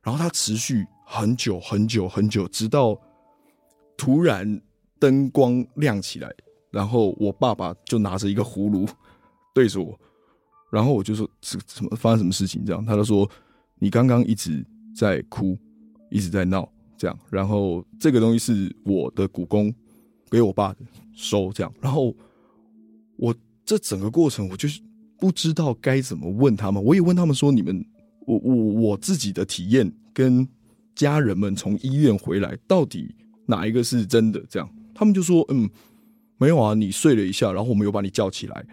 [0.01, 2.97] 然后它持续很久很久很久，直到
[3.97, 4.62] 突然
[4.97, 6.34] 灯光亮起来，
[6.71, 8.88] 然后我爸爸就拿着一个葫芦
[9.54, 9.99] 对着我。
[10.71, 13.29] 然后我就说：“这怎么发生什么事情？”这样，他就说
[13.77, 15.57] ：“你刚刚一直在哭，
[16.10, 17.19] 一直在闹，这样。
[17.29, 19.71] 然后这个东西是我的股工
[20.29, 20.73] 给我爸
[21.13, 21.71] 收，这样。
[21.81, 22.15] 然后
[23.17, 24.81] 我这整个过程，我就是
[25.19, 26.81] 不知道该怎么问他们。
[26.81, 27.86] 我也问他们说：‘你们，
[28.25, 30.47] 我我我自己的体验跟
[30.95, 33.13] 家人们从医院回来，到底
[33.45, 35.69] 哪一个是真的？’这样，他们就说：‘嗯，
[36.38, 38.65] 没有啊，你睡了一下，然后我们又把你叫起来。’”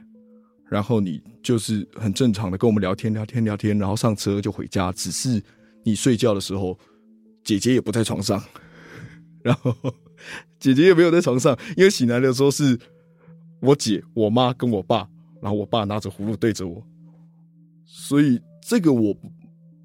[0.71, 4.93] 然后你就是很正常的跟我们聊天聊天聊天，然后上车就回家。
[4.93, 5.43] 只是
[5.85, 6.79] 你睡觉的时候，
[7.43, 8.43] 姐姐也不在床上，
[9.43, 9.75] 然后
[10.59, 12.79] 姐姐也没有在床上，因为醒来的时候是
[13.61, 15.09] 我姐、我妈跟我爸，
[15.41, 16.85] 然后我爸拿着葫芦对着我，
[17.85, 19.17] 所以这个我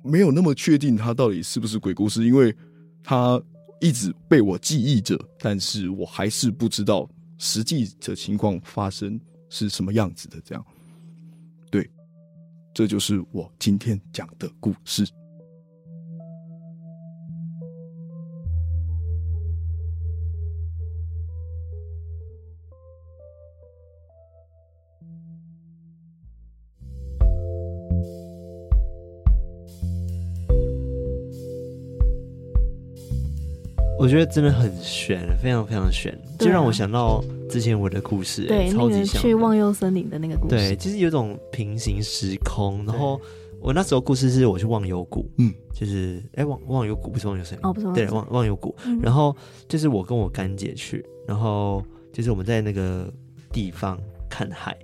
[0.04, 2.54] 没有那么确定他到底是不是鬼故事，因为
[3.02, 3.42] 他
[3.80, 9.18] 一直被我记忆着，但是我还是不知道实际的情况发生
[9.54, 10.66] 是什么样子的，这样。
[11.70, 11.88] 对
[12.74, 15.08] 这就是我今天讲的故事。
[34.04, 42.86] 我觉得真的很悬，非常非常玄，就让我想到之前我的故事，对，超级像那个去忘忧森林的那个故事，对，其实有种平行时空。
[42.86, 43.18] 然后
[43.62, 48.76] 我那时候故事是我去忘忧谷，嗯，就是哎忘忘忧谷不是忘忧森林，哦不是忘，对忘忘忧谷。
[49.02, 49.34] 然后
[49.70, 53.10] 就是我跟我干姐去，然后就是我们在那个
[53.54, 53.98] 地方
[54.30, 54.78] 看海，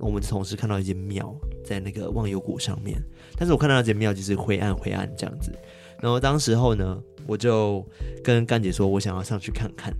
[0.00, 1.32] 我们同时看到一间庙
[1.64, 3.00] 在那个忘忧谷上面，
[3.36, 5.52] 但是我看到那间庙就是灰暗灰暗这样子。
[6.00, 6.98] 然后当时候呢。
[7.28, 7.84] 我就
[8.22, 9.92] 跟干姐说，我想要上去看看。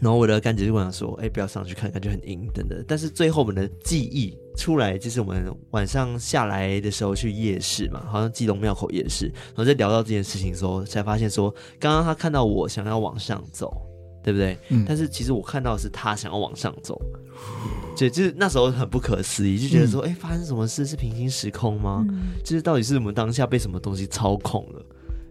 [0.00, 9.26] 然后我的干姐就跟我说：“哎、欸，不要上去看，感觉很阴等等。”但是最后我们的记忆出来，就是我们晚上下来的时候去夜市嘛，好像基隆庙口夜市。
[9.48, 13.76] 然后在聊到这件事情的时候，才发现说，刚刚他看到我想要往上走，
[14.22, 14.56] 对不对？
[14.68, 14.84] 嗯。
[14.86, 17.02] 但是其实我看到的是他想要往上走。
[17.98, 20.86] 对，就是那时候很不可思议，就觉得说，哎、欸，发生什么事？
[20.86, 22.06] 是平行时空吗？
[22.10, 24.86] 嗯、就是到底是我们当下被什么东西操控了？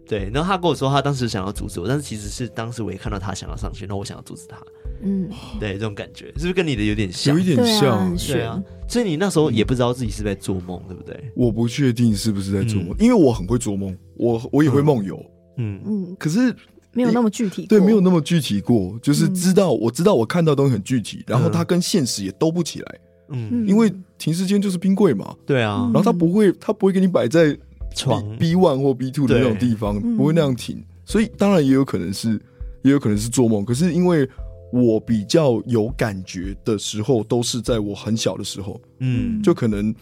[0.07, 4.57] 对，然后他跟我说，他当时想要阻止我，但是其实是当时我也看到他想要上去，然后我想要阻止他。
[5.01, 5.29] 嗯，
[5.59, 7.35] 对，这种感觉是不是跟你的有点像？
[7.35, 8.61] 有一点像，对啊。
[8.87, 11.31] 所以你那时候也不知道自己是不是在做梦，对不对？
[11.35, 15.17] 我不确定是不是在做梦，嗯、因为我很会做梦，我我也会梦游。
[15.57, 16.53] 嗯嗯，可是
[16.91, 22.99] 没有那么具体，对，没有那么具体过，就是知道、嗯、我知道我看到东西很具体，然后它跟现实也兜不起来。
[23.29, 27.57] 嗯，因为停尸间就是冰柜嘛，对啊，然后它不会，它不会给你摆在。
[27.95, 28.37] 床。
[28.37, 32.39] B one 或 B two 的那种地方不会那样停，所以当然也有可能是，
[32.83, 33.63] 也有可能是做梦。
[33.63, 34.27] 可是因为
[34.71, 39.93] 我比较有感觉的时候，都是在我很小的时候，嗯，就可能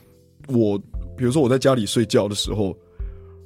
[0.48, 0.78] 我
[1.18, 2.76] 比如说我在家里睡觉的时候，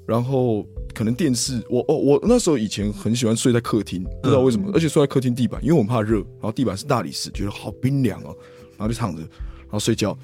[0.07, 8.35] 然后可能电视，我哦我那时候以前很喜欢睡在客厅，不知道为什么，而且睡在客厅地板，因为我们怕热，然后地板是大理石，觉得好冰凉哦，
[8.77, 10.17] 然后就躺着，然后睡觉，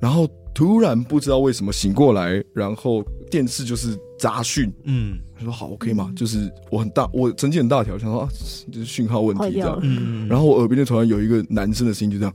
[0.00, 0.28] 然后。
[0.54, 6.12] 突然不知道为什么醒过来，然后电视就是杂讯，嗯，他说好 OK 吗？
[6.16, 8.28] 就是我很大，我成绩很大条，想说啊，
[8.70, 12.34] 就是讯号问题这样，嗯，然后我耳边就突然有一个男生的声音，就这样，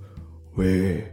[0.56, 1.04] 喂，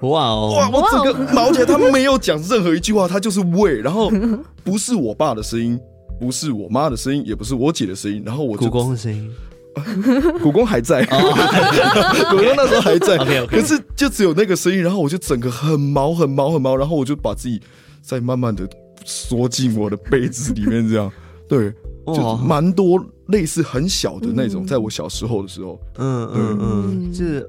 [0.00, 4.10] 哇哦，哇，我整个毛起来，他没有讲任何一句话，他就是喂，然后
[4.64, 5.78] 不是我爸的声音，
[6.18, 9.30] 不是我妈的声音，也不是我姐的声音，然后我故宫的声音。
[10.42, 13.16] 古宫还在，古宫那时候还在，
[13.46, 17.60] 可是就只有那个声音，然后我就整个很毛很毛很毛，然后我就把自己
[18.02, 18.68] 再慢慢的
[19.04, 21.10] 缩进我的被子里面，这样，
[21.48, 21.72] 对，
[22.06, 22.98] 就蛮多。
[23.30, 27.46] 类似很小的那种，在我小时候的时候，嗯嗯嗯，就是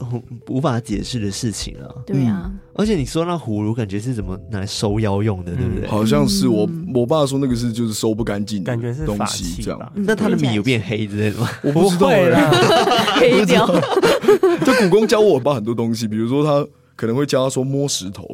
[0.48, 1.86] 无法解释的事情啊。
[2.06, 5.88] 对啊，而且你说那葫芦，感觉是怎么拿来收妖用的，对不对？
[5.88, 9.92] 好像是我我爸说那个是就是收不干净，感觉是东西这样。
[9.96, 11.50] 那他的米有变黑之类的吗？
[11.64, 12.10] 我不知道，
[13.20, 13.68] 黑掉。
[14.66, 16.66] 就古公教我爸很多东西，比如说他
[16.96, 18.26] 可能会教他说摸石头，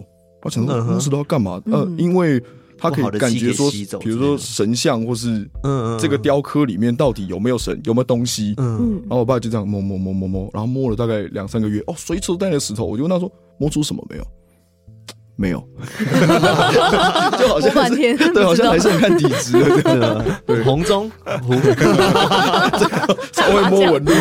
[0.44, 1.62] 我想说摸石头要干嘛？
[1.66, 2.42] 呃，因为。
[2.78, 3.70] 他可以感觉说，
[4.00, 5.50] 比如说神像或是
[6.00, 8.54] 这个雕刻里面到底有没有神，有没有东西？
[8.58, 14.24] 嗯，然后我爸就这样摸摸摸摸摸，然后摸了大概两三个月，哦，随处带了石头，我就问他说摸出什么没有？
[15.40, 15.64] 没有，
[17.38, 20.26] 就好像半天，对，好像还是很看体质的， 真的。
[20.48, 21.12] 对，红中，
[23.32, 24.12] 稍微摸纹路。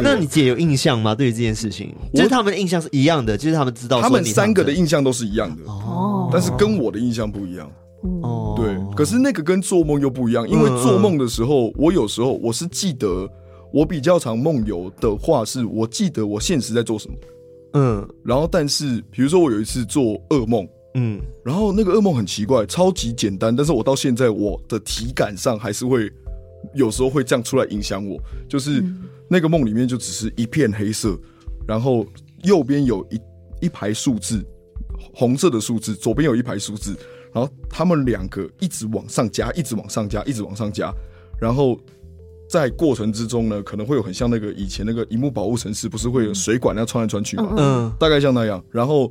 [0.00, 1.12] 那你姐有印象吗？
[1.12, 7.68] 对于这件事情，就是他们的印象是一样的，就是他们知道，他们三个的印象都是一样的哦，但是跟我的印象不一样
[8.22, 8.54] 哦。
[8.56, 13.28] 对，可是那个跟做梦又不一样，因为做梦的时候，我有时候我是记得，
[13.72, 17.16] 我比较常梦游的话，是我记得我现实在做什么。
[17.76, 26.10] 嗯，然后但是比如说我有一次做噩梦，嗯，然后那个噩梦很奇怪，超级简单，但是我到现在我的体感上还是会
[26.74, 28.18] 有时候会这样出来影响我，
[28.48, 28.82] 就是
[29.28, 31.18] 那个梦里面就只是一片黑色，
[31.68, 32.06] 然后
[32.44, 33.20] 右边有一
[33.66, 34.42] 一排数字，
[35.12, 36.96] 红色的数字，左边有一排数字，
[37.30, 40.90] 然后他们两个一直往上加，一直往上加，一直往上加，
[41.38, 41.78] 然后。
[42.48, 47.54] 在过程之中呢，可能会有很像那个以前那个荧幕保护城市，不是会有水管那穿来穿去吗？
[47.56, 48.62] 嗯，大概像那样。
[48.70, 49.10] 然后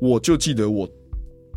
[0.00, 0.88] 我就记得我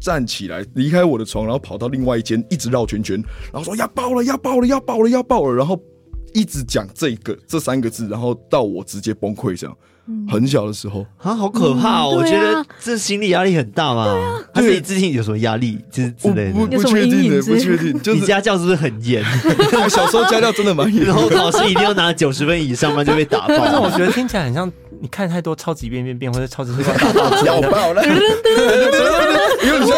[0.01, 3.15] 站起来离开我的床，然后跑到另外一间，一直绕圈圈，
[3.51, 5.79] 然后说要爆了，要爆了，要爆了，要爆了，然后
[6.33, 9.77] 一直讲这个这三个字，然后到我直接崩溃这样。
[10.29, 12.05] 很小的时候啊，好可怕！
[12.05, 14.13] 我觉得这心理压力很大嘛。
[14.53, 16.53] 他自己自信有什么压力之之类的？
[16.53, 17.97] 不不确定的，不确定。
[18.03, 19.23] 就你家教是不是很严？
[19.89, 23.55] 小时候家教真的蛮严，然后考试一定要拿九十分以上，不然就被打爆。
[23.57, 24.69] 但是我觉得听起来很像
[25.01, 28.03] 你看太多超级变变变或者超级大爆要爆了，
[29.63, 29.97] 有点像，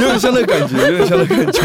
[0.00, 1.60] 有点像那感觉，有点像那感觉。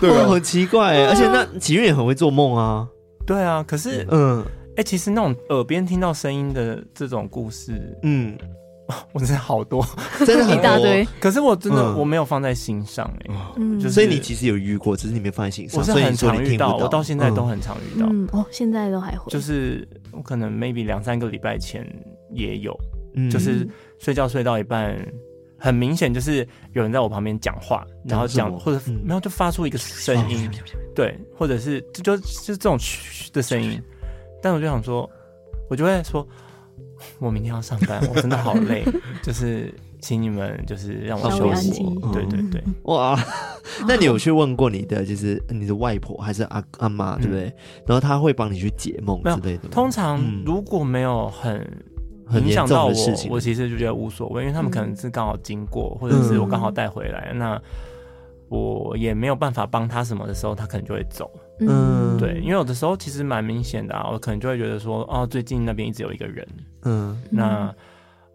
[0.00, 2.86] 对，很奇怪，而且那启运也很会做梦啊。
[3.26, 4.44] 对啊，可是嗯。
[4.72, 8.36] 哎、欸，其实那种耳边听到声音的这种故事，嗯，
[9.12, 9.86] 我真的好多，
[10.24, 11.06] 真的很一大堆。
[11.20, 15.78] 可是我真的、嗯、我没有放在心上，哎，嗯，就是、所以你其实有遇过，只是你没放在心上。
[15.78, 18.06] 我是很常遇到，到我到现在都很常遇到。
[18.10, 19.30] 嗯，哦，现在都还会。
[19.30, 21.86] 就是我可能 maybe 两三个礼拜前
[22.30, 22.74] 也有，
[23.14, 23.68] 嗯，就是
[23.98, 24.96] 睡觉睡到一半，
[25.58, 30.50] 很明显就是有人在我旁边讲话，然后讲或者没有就发出一个声音，
[30.94, 33.78] 对，或者是就就就是这种嘘的声音。
[34.42, 35.08] 但我就想说，
[35.70, 36.26] 我就会说，
[37.18, 38.84] 我明天要上班，我真的好累，
[39.22, 41.82] 就是请你们就是让我休息。
[42.12, 43.18] 对对对，哇，
[43.86, 47.44] 那你有去问过你的就是你的外婆还是阿阿妈，对不对？
[47.86, 49.68] 然后他会帮你去解梦之类的。
[49.68, 51.64] 通常如果没有很
[52.34, 52.92] 影响到我，
[53.30, 57.60] 我其实就觉得无所谓，因为他们可能是刚好经过，或者是我刚好带回来，那
[58.52, 61.30] 我也没有办法帮他什么的时候，他可能就会走。
[61.60, 66.46] 嗯，对，因为有的时候其实蛮明显的啊，我可能就会觉得说，哦，最近那边一直有一个人，
[66.82, 67.74] 嗯，那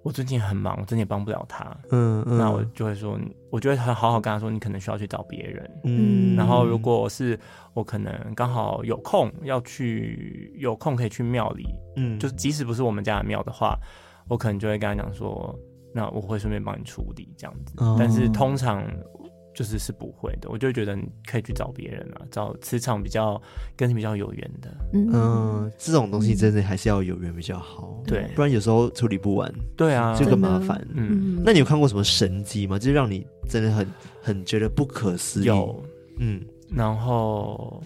[0.02, 1.66] 我最近很忙，我真的也帮不了他。
[1.92, 3.20] 嗯嗯，那我就会说，
[3.52, 5.70] 我就会很好好跟他说，你可能需要去找别人。
[5.84, 7.40] 嗯，然后如果是
[7.76, 13.78] 我可能刚好有空要去，有空可以去庙里，嗯，就是即使不是我们家的庙的话，
[14.28, 15.54] 我可能就会跟他讲说，
[15.94, 17.76] 那我会顺便帮你处理这样子。
[17.78, 18.84] 哦，但是通常。
[19.58, 23.42] 就是是不会的，我就觉得你可以去找别人啊，找磁场比较
[23.76, 24.70] 跟你比较有缘的。
[24.94, 30.88] 嗯，这种东西真的还是要有缘比较好，对，不然有时候处理不完，对啊，就更麻烦。
[30.94, 32.78] 嗯，那你有看过什么神迹吗？
[32.78, 33.88] 就是让你真的很
[34.22, 35.46] 很觉得不可思议。
[35.46, 35.84] 有，
[36.20, 36.40] 嗯，
[36.70, 37.82] 然后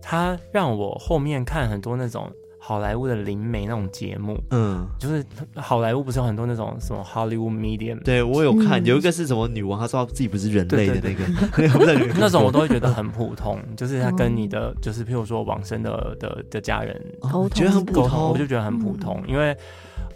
[0.00, 2.30] 他让我后面看很多那种。
[2.68, 5.24] 好莱坞的灵媒那种节目，嗯，就是
[5.56, 7.98] 好莱坞不是有很多那种什么 Hollywood Medium？
[8.02, 19.56] 对我有看，有一个是什么女王，她说她自己不是人类的那个， 那种我都会觉得很普通， 就是她跟你的，就是譬如说往生的的的家人沟通，觉得很普通，我就觉得很普通，因为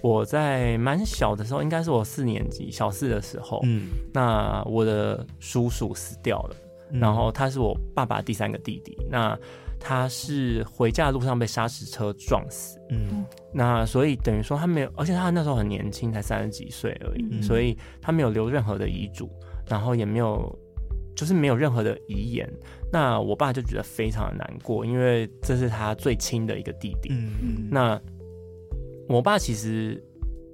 [0.02, 6.56] 我在蛮小的时候，应该是我四年级小四的时候，嗯，那我的叔叔死掉了，
[7.00, 9.38] 然后他是我爸爸第三个弟弟，那。
[9.84, 19.28] 他是回家的路上被砂石车撞死，嗯，那所以等于说他没有，而且他那时候很年轻，才三十几岁而已，嗯，所以他没有留任何的遗嘱，
[19.68, 20.56] 然后也没有，
[21.16, 22.48] 就是没有任何的遗言。
[22.92, 27.08] 那我爸就觉得非常的难过，因为这是他最亲的一个弟弟。
[27.10, 28.00] 嗯，那
[29.08, 30.00] 我爸其实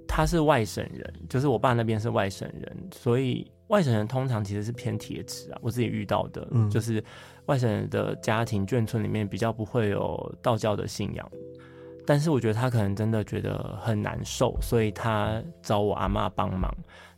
[0.06, 7.04] 他是外省人，就是我爸那边是外省人，所以外省人通常其实是偏铁齿啊，我自己遇到的，嗯，就是。
[7.48, 11.26] 外省人的家庭眷村里面比较不会有道教的信仰，
[12.06, 16.70] 但是我觉得他可能真的觉得很难受，所以他找我阿妈帮忙。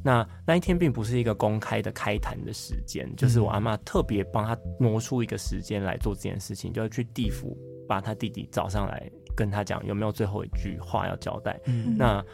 [0.03, 7.59] 那那一天并不是一个公开的开坛的时间，就是我阿妈特别帮他挪出一个时间来做这件事情，就要去地府
[7.89, 11.61] 把他弟弟找上来，跟他讲有没有最后一句话要交代。
[11.67, 12.25] 嗯、那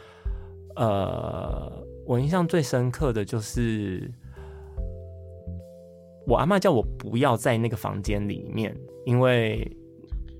[0.75, 4.11] 呃，我印象最深刻的就是。
[6.27, 8.75] 我阿嬷叫我不要在那个房间里面，
[9.05, 9.65] 因为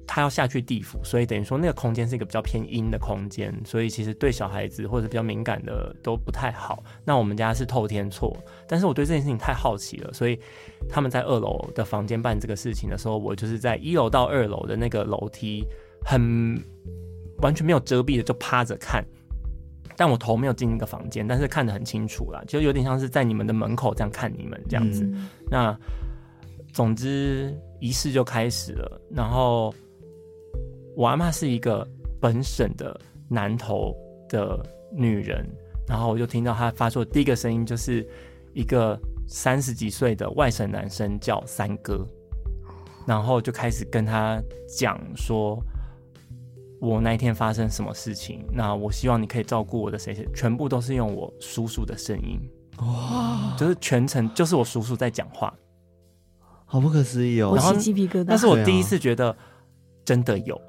[0.05, 6.83] 她要下去地府，所以等于说那个空间是一个比较偏阴的空间，所以其实对小孩子或者比较敏感的都不太好。
[7.05, 8.35] 那我们家是透天厝，
[8.67, 10.37] 但是我对这件事情太好奇了，所以
[10.89, 15.65] 他们在二楼的房间办这个事情的时候，我就是在一楼到二楼的那个楼梯，
[16.05, 16.61] 很
[17.41, 19.05] 完全没有遮蔽的就趴着看。
[19.97, 25.03] 但我头没有进一个房间，但是看得很清楚啦，就有点像是在你们的门口这样看你们这样子。
[25.05, 25.75] 嗯、那
[26.71, 29.73] 总之仪式就开始了，然后
[30.95, 31.85] 我阿嬷是一个
[32.21, 33.91] 本省的南投
[34.29, 35.43] 的女人，
[35.87, 38.07] 然后我就听到她发出的第一个声音，就是
[38.53, 42.07] 一个三十几岁的外省男生叫三哥，
[43.07, 45.59] 然后就开始跟他讲说。
[46.79, 48.45] 我那一天发生什么事情？
[48.53, 52.39] 那我希望你可以照顾我的谁谁，全部都是用我叔叔的声音，
[52.77, 55.51] 哇，就是全程就是我叔叔在讲话，
[56.65, 57.49] 好不可思议哦！
[57.51, 58.25] 我起鸡皮疙瘩。
[58.27, 59.35] 那是我第一次觉得
[60.05, 60.61] 真的有，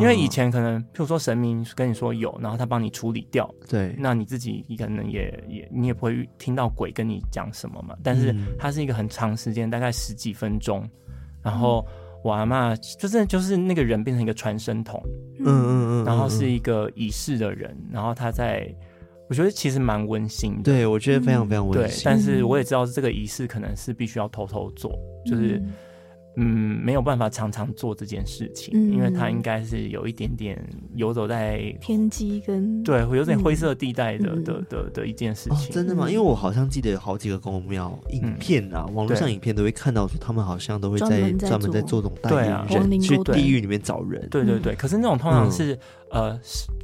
[0.00, 7.96] 因为以前可能譬如说神明跟你说有，然后他帮你处理掉，对，那你自己你可能也也你也不会听到鬼跟你讲什么嘛。
[8.02, 10.88] 但是它是一个很长时间，大概十几分钟，
[11.40, 11.86] 然后。
[12.22, 15.00] 我阿嬷就是就是那个人变成一个传声筒，
[15.38, 18.66] 嗯嗯嗯，然后是一个已逝的人，然后他在，
[19.28, 24.92] 我觉得其实蛮温馨的，对，我觉得非常非常温馨，对，但是我也知道这个仪式可能是必须要偷偷做，
[25.24, 25.56] 就是。
[25.56, 25.72] 嗯
[26.42, 30.58] 嗯，没有办法常常做这件事情，嗯、因为他应该是有一点点
[30.94, 35.68] 游走在天机跟对，会有点灰色地带的、嗯、的的的，一件事情。
[35.68, 36.08] 哦、真的吗？
[36.08, 44.26] 因为我好像记得有好几个公庙影片啊，嗯、网络上影片都会看到说他们好像都会在专门在做这种代理人去地狱里面找人。
[44.30, 45.74] 对对对，可是那种通常是、
[46.12, 46.40] 嗯、呃，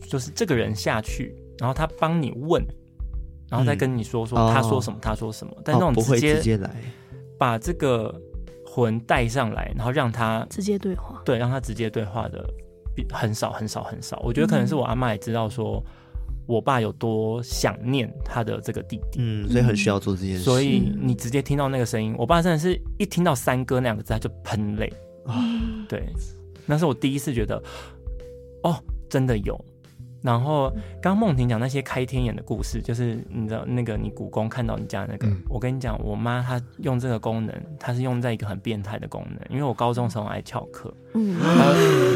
[0.07, 2.63] 就是这个人下去，然后他帮你问，
[3.49, 6.77] 然后再跟你说说他说什么，他说什么，嗯、但那种直接、哦、不会直接来
[7.39, 8.15] 把这个。
[8.77, 12.47] 魂带上来，然后让他直接对话，对，让他直接对话的
[13.11, 14.21] 很少很少很少。
[14.23, 15.83] 我觉得可能是我阿妈也知道说，
[16.47, 20.43] 我爸有多想念他的这个弟弟，嗯，所以很需要做这件事。
[20.43, 24.93] 所以你直接听到那个声音，我爸真的是一听到三哥那两个字他就喷泪。
[25.25, 25.43] 啊，
[25.89, 26.07] 对，
[26.67, 27.57] 那是我第一次觉得，
[28.63, 28.77] 哦，
[29.09, 29.59] 真的有。
[30.23, 30.69] 然后
[31.01, 41.37] 刚刚梦婷讲那些开天眼的故事，就是你知道那个你姑公看到你家那个，嗯、我跟你讲，我妈她用这个功能，她是用在一个很变态的功能，因为我高中时候爱翘课，嗯，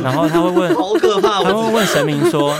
[0.03, 2.57] 然后她会问， 好可怕，她会问神明说，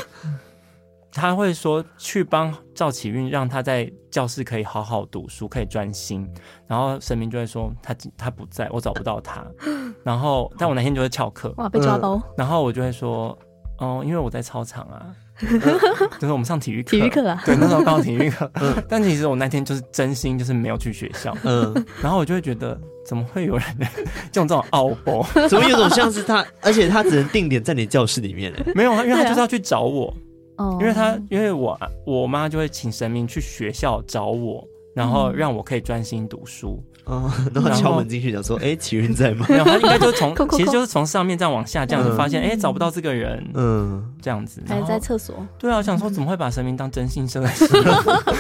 [1.13, 6.29] 他会说去帮赵启运，让他在教室可以好好读书，可以专心，
[6.69, 9.45] 然后神明就会说他他不在，我找不到他，
[10.05, 13.37] 然后但我那天就会翘课，哇，被抓包，然后我就会说，
[13.79, 15.13] 哦，因为我在操场啊。
[16.21, 18.51] 就是我们上体育课，体育课啊，对，那时候刚好体育课。
[18.61, 21.37] 嗯，但其实我那天就是真心就是没有去学校。
[21.45, 21.73] 嗯，
[22.03, 23.67] 然后我就会觉得，怎么会有人
[24.35, 25.25] 用这种奥步？
[25.49, 28.59] 怎么有种像是他，而且他只能定点在你教室里面呢？
[28.75, 30.15] 没有，因为他就是要去找我。
[30.57, 34.63] 哦，因为他因为我我妈就会请神明去学校找我，
[34.95, 36.83] 然后让我可以专心读书。
[37.11, 45.35] 哦，然后敲门进去，讲说：“哎，奇云在吗？”没有，他应该就是从，其实就是从上面这样往下，这样子发现，哎，找不到这个人，嗯，这样子，还在厕所。
[45.59, 47.43] 对啊，我想说 怎么会把神明当征信社？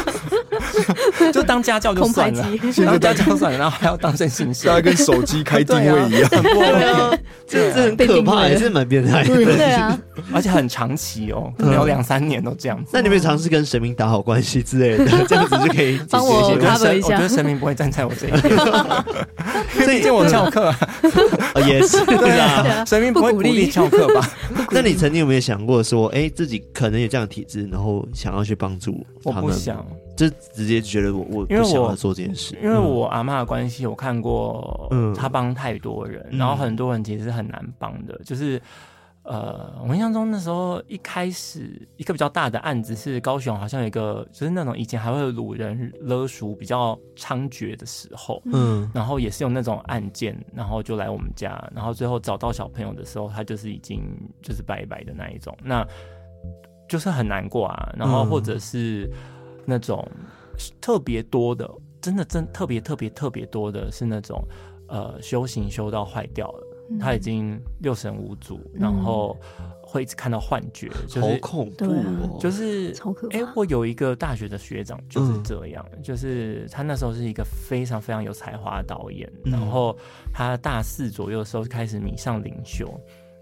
[1.33, 2.47] 就当家教就算了，
[2.85, 7.11] 当家教算了，然后还要当征信社， 跟手机开定位一样，对啊，
[7.47, 9.99] 这这很可怕，也是蛮变态的，对啊，
[10.33, 12.79] 而且很长期哦，可能有两三年都这样。
[12.85, 12.91] 子。
[12.93, 17.09] 那你们尝试跟神明打好关系之类的，这样子就可以帮我 cover 一下。
[17.09, 18.57] 我觉得神明不会站在我这一边。
[19.85, 20.75] 所以见我翘课，
[21.67, 24.29] 也是 对啊，神明不会鼓励翘课吧？
[24.71, 29.43] 那你曾经有没有想过说，哎，自己可能有这样的体质，然后想要去帮助他们？
[29.43, 29.85] 我不想，
[30.17, 32.57] 就直接觉得我我不想要做这件事。
[32.63, 38.61] 因为我阿妈的关系，我看过，嗯，他帮太多人，然后很多人其实是很难帮的，就是。
[39.23, 54.01] 呃，我印象中那时候一开始一个比较大的案子是高雄，好像有一个就是那种以前还会有掳人勒赎比较猖獗的时候，嗯，然后也是有那种案件，然后就来我们家，然后最后找到小朋友的时候，他就是已经
[54.43, 55.87] 就是拜拜的那一种，那
[56.89, 57.95] 就是很难过啊。
[57.97, 59.09] 然后或者是
[59.67, 60.03] 那种
[60.81, 64.43] 特别多的，真的真特别特别特别多的是那种
[64.89, 66.67] 呃修行修到坏掉了。
[66.99, 69.37] 他已经六神无主，嗯、然后
[69.83, 72.95] 会一直看到幻觉，就是好恐怖哦，就是
[73.31, 79.97] 哎，我有一个大学的学长就是这样，嗯、就是他那时候是一个非常非常有才华的导演，嗯、然后
[80.33, 82.89] 他大四左右的时候开始迷上灵修，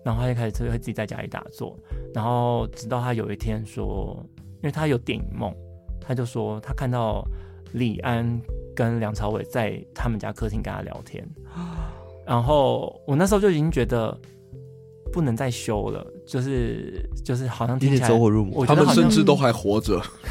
[0.05, 1.79] 然后他就开始会自己在家里打坐，
[2.15, 4.23] 然后直到他有一天说，
[4.57, 5.55] 因为他有电影梦，
[6.01, 7.27] 他就说他看到
[7.73, 8.41] 李安
[8.75, 11.27] 跟梁朝伟在他们家客厅跟他聊天。
[12.29, 14.15] 然后我那时候就已经觉得
[15.11, 19.99] 不能再修了，就是就是好像听起来走火入魔，他们甚至都还活着。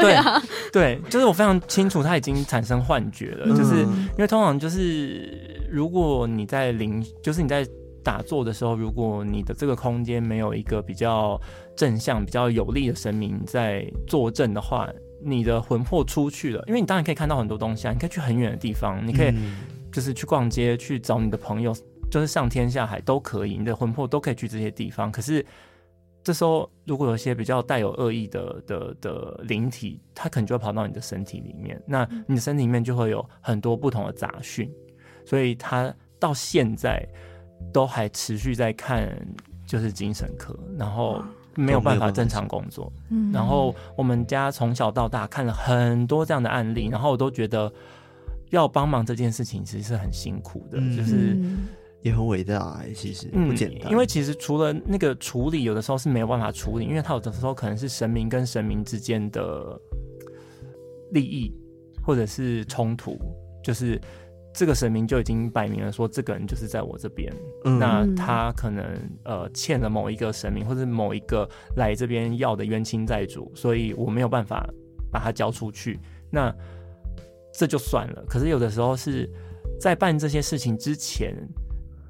[0.00, 0.42] 对啊
[0.72, 7.66] 对，就是我非常清楚他已经产生幻觉了，嗯、就是因为通常就是如果你在灵，就是你在
[8.02, 11.38] 打坐的时候，如果你的这个空间没有一个比较
[11.76, 14.88] 正向、比较有力的神明在坐镇的话，
[15.22, 19.30] 你的魂魄出去了，因为你当然可以看到很多东西啊，你可以去很远的地方，你可以。
[19.94, 21.72] 嗯就是去逛街，去找你的朋友，
[22.10, 25.12] 就是上天下海都可以，你的魂魄都可以去这些地方。
[25.12, 25.46] 可是
[26.20, 34.68] 这时候，如果有些比较带有恶意的的的灵体，它可能就会跑到你的身体里面，那你的身体里面就会有很多不同的杂讯，
[35.24, 37.06] 所以他到现在
[37.72, 39.16] 都还持续在看，
[39.64, 41.22] 就是精神科，然后
[41.54, 42.92] 没有办法正常工作。
[43.10, 47.72] 嗯，然后我们家从小到大看了很多这样的案例，然后我都觉得。
[48.54, 51.36] 要帮忙这件事情其实是很辛苦的，嗯、就是
[52.02, 53.90] 也很伟大，其实不简单、嗯。
[53.90, 59.78] 因为其实除了那个处理，有的时候是没有办法处理，因为他有的时候可能是神明跟神明之间的
[61.12, 61.52] 利益
[62.02, 63.18] 或者是冲突，
[63.62, 64.00] 就是
[64.52, 67.32] 这个神明就已经摆明了说，这个人就是在我这边，
[67.64, 68.84] 嗯、那他可能
[69.24, 74.64] 呃欠了某一个神明或者某一个来这边要的冤亲债主，所以我没有办法
[75.10, 75.98] 把他交出去。
[76.30, 76.54] 那
[77.56, 79.30] 这就算了，可是有的时候是
[79.80, 81.32] 在办这些事情之前，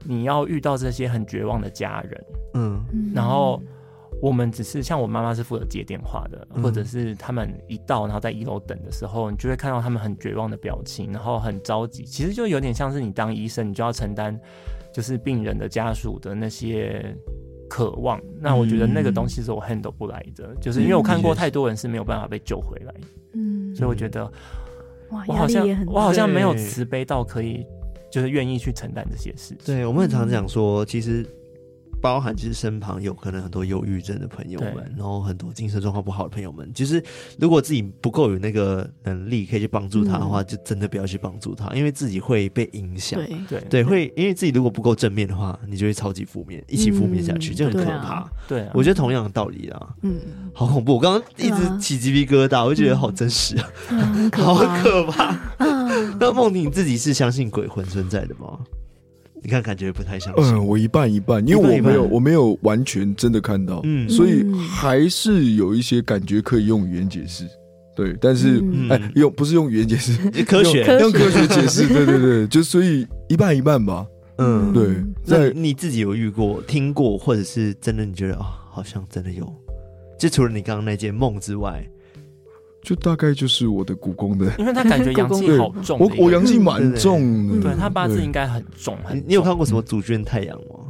[0.02, 2.24] 你要遇到这些很绝望的家人，
[2.54, 2.82] 嗯，
[3.14, 3.62] 然后
[4.22, 12.04] 我们只是像我妈妈是负责接电话的，嗯、或者是他们一到，然后在一楼等的时候，你就会看到他们很绝望的表情，然后很着急。
[12.04, 14.38] 其实就有点像是你当医生，你就要承担
[14.94, 17.14] 就是病人的家属的那些
[17.68, 18.18] 渴望。
[18.40, 22.94] 那我觉得那个东西是我 handle 不来的，嗯、就是因为我看过太多人是没有办法被救回来，
[23.34, 24.32] 嗯，所以我觉得。
[25.10, 27.66] 我好像我好像没有慈悲到可以，
[28.10, 29.58] 就是愿意去承担这些事情。
[29.64, 31.24] 对，我们很常讲说，其实。
[32.04, 37.02] 包含其实身旁有可能很多忧郁症的朋友们，然后很多精神状况不好的朋友们，其实
[37.40, 43.18] 如果自己不够有那个能力可以去帮助他的话，嗯、就真的不要去帮助他，因为自己会被影响。
[43.18, 48.30] 对对对，会因为自己如果不够正面的话，你就会超级负面，一起负面下去，嗯、就很可怕。
[48.46, 49.94] 对、啊，我觉得同样的道理啊。
[50.02, 50.20] 嗯，
[50.52, 50.96] 好恐怖！
[50.96, 55.34] 我刚刚一直起鸡皮疙瘩，啊、我就觉得好真实啊，嗯、 好可怕。
[56.20, 58.58] 那梦婷自己是相信鬼魂存在的吗？
[59.44, 60.32] 你看，感觉不太像。
[60.38, 67.46] 嗯，我一半一半，因为我没有，我没有完全真的看到，嗯，所以还是有一些感觉可以用语言解释。
[67.94, 68.56] 对，但是
[68.88, 71.86] 哎、嗯，用不是用语言解释， 科学用，用科学解释。
[71.86, 74.06] 对对对，就所以一半一半吧。
[74.38, 74.96] 嗯，对。
[75.26, 79.46] 那你自己有遇过、听过，或者是真的你觉得啊、哦，好像真的有
[80.18, 81.86] 就除了你刚刚那件梦之外。
[82.84, 88.96] 就大概就是我的故宫的，因为他感觉 阳气好重，我我阳气蛮重的，对他八字应该很重。
[89.26, 90.80] 你有看过什么主君太阳吗？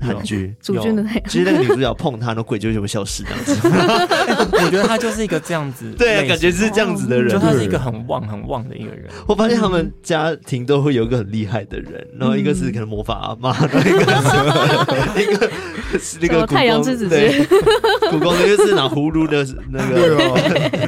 [0.00, 3.58] 韩剧主君的太阳，其实那个女主角碰他，那鬼就会消失这样子。
[4.64, 9.10] 我觉得他就是一个这样子， 对啊，感觉是这样子的人，就他是一个很旺很旺的一个人。
[9.26, 14.04] 我发现他们家庭都会有一个很厉害的人，然后一个是可能魔法阿妈，然后一个
[15.16, 15.50] 是一个是
[16.20, 17.44] 那个太阳之子，对，
[18.10, 20.18] 故宫的就是拿葫芦的那个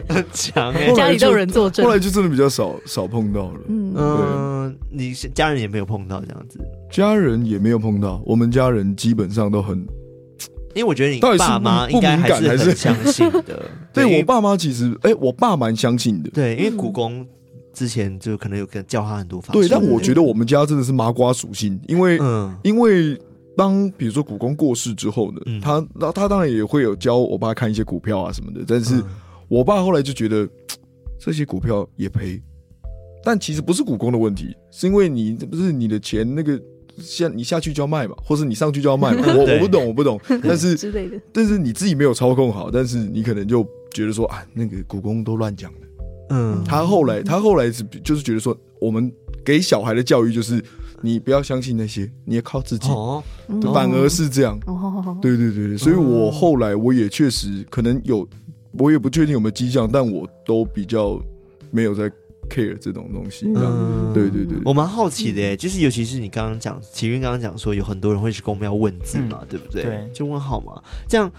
[0.08, 3.60] 很强哎，家里都有人作证，后来就真的比较少少碰到了。
[3.68, 6.58] 嗯，你家人也没有碰到这样子。
[6.90, 9.78] 家人也没有碰到，我们家人基本上都很，
[10.74, 13.62] 因为我觉得你爸妈应该还是很相信的。
[13.94, 16.30] 对，我爸妈其实，哎，我爸蛮相信的。
[16.30, 17.26] 对，因为故宫
[17.72, 19.52] 之前就可能有跟教他很多法。
[19.52, 23.16] 对，但我觉得我们家真的是麻瓜属性，因为，嗯，因为
[23.56, 29.02] 当比如说股工过世之后呢，他那他当然也会有教我爸看一些股票啊什么的，但是
[29.48, 30.48] 我爸后来就觉得
[31.18, 32.40] 这些股票也赔，
[33.22, 36.60] 但其实不是股工的问题，是因为你不是你的钱那个。
[36.98, 39.22] 下你下去就要卖嘛，或是你上去就要卖嘛。
[39.34, 40.20] 我我不懂，我不懂。
[40.42, 45.78] 但是之类的，但是你自己没有操控好，但是你可能就觉得说啊，那个股东都乱讲的。
[46.30, 49.10] 嗯，他后来他后来是就是觉得说，我们
[49.42, 50.62] 给小孩的教育就是
[51.02, 52.88] 你不要相信那些，你要靠自己。
[52.90, 53.22] 哦，
[53.74, 54.58] 反而是这样。
[54.66, 58.26] 哦，对对对对，所以我后来我也确实可能有，
[58.72, 61.20] 我也不确定有没有迹象，但我都比较
[61.70, 62.10] 没有在。
[62.48, 69.84] care 这种东西，嗯，对对对，我蛮好奇的，就是尤其是你刚刚讲，齐云刚刚讲说有很多人会去公庙问字嘛，嗯、对不对？
[69.84, 71.30] 对，就问号嘛，这样，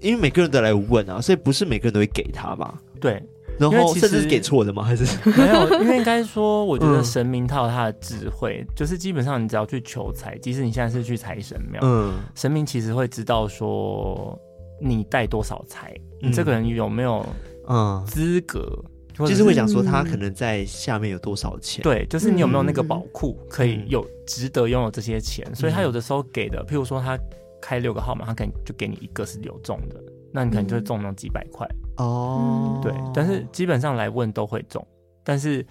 [0.00, 2.80] 因为每个人都来问啊，所以不是每个人都会给他吧？
[2.98, 3.22] 对，
[3.60, 4.82] 然后甚至是给错的吗？
[4.82, 5.04] 还是？
[5.30, 5.82] 没有？
[5.82, 14.38] 因为应该说， 我觉得神明他有他的智慧，嗯、就是基本上你只要去求财，即使你现在是去财神庙，嗯，神明其实会知道说
[14.80, 17.24] 你带多少财，嗯、你这个人有没有
[17.68, 18.02] 嗯。
[18.06, 18.82] 资格。
[19.18, 27.18] 就是会讲说他可能在下面有多少钱，对，就是你有没有那个宝库可以有值得拥有这些钱，嗯、所以他有的时候给的，譬如说他
[27.60, 30.02] 开六个号码，他可能就给你一个是有中的，
[30.32, 31.68] 那你可能就会中那几百块
[32.00, 34.86] 哦，对，但是基本上来问都会中，
[35.22, 35.64] 但是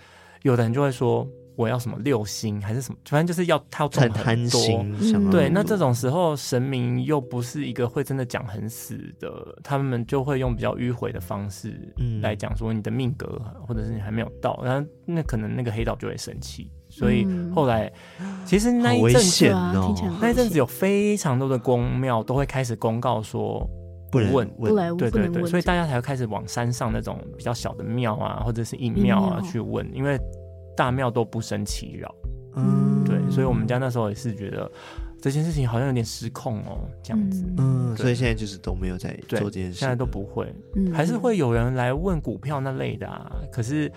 [0.44, 1.28] 有的人就会说。
[1.56, 4.62] 我要什么六星还是什么，反正就是要他要赚很多。
[5.30, 9.30] 对，那这种时候神明又不是一个会真的讲很死的，
[9.62, 11.78] 他们就会用比较迂回的方式
[12.22, 16.72] 来讲说你的命格，或者是你还没有到，然后那可能那个黑道就会生气。
[16.88, 17.92] 所以后来
[18.46, 19.50] 其实那一阵子，
[20.22, 23.70] 那一阵子有非常多的公庙都会开始公告说
[24.12, 30.20] 不能问，不来问，对对对，所以大家才会开始往山上那种比较小的庙啊，或者是阴庙啊去问，因为。
[30.78, 32.16] 大庙都不生其扰，
[32.56, 34.72] 嗯，对，所以我们家那时候也是觉得
[35.22, 43.92] 这件事情好像有点失控哦，这样子，嗯，所以现在就是都没有在做这件事，现在都不会，嗯，还是会有人来问股票那类的啊，可是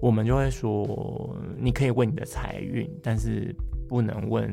[0.00, 3.54] 我们就会说，你可以问你的财运，但是
[3.86, 4.50] 不能问。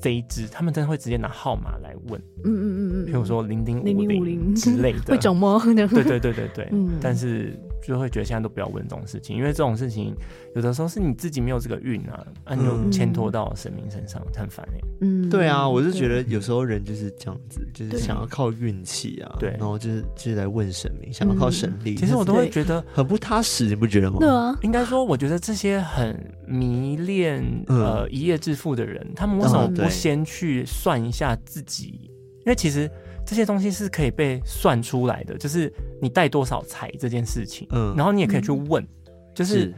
[0.00, 5.60] 这一支，他们真的会直接拿号码来问，嗯嗯嗯嗯，比如说零零五零之类的，会肿吗？
[5.64, 10.14] 对对对对对，嗯，但是就会觉得现在都不要问这种事情，因为这种事情
[10.54, 14.80] 有的时候是你自己没有这个运啊，啊，你又牵拖到神明身上，很烦哎。
[15.02, 24.16] 嗯，对啊，我是觉得有时候人就是这样子，就是想要靠运气啊，对，然后就是就是来问神明，想要靠神力，其实我都会觉得很不踏实，你不觉得吗？
[24.18, 29.89] 对啊，应该说，我觉得这些很迷恋呃一夜致富的人，他们为什么不？
[29.90, 32.90] 先去算一下自己，因为其实
[33.26, 37.66] 这些东西是可以被算出来的，就是你带多少财这件事情。
[37.72, 38.86] 嗯，然后你也可以去问，
[39.34, 39.74] 就是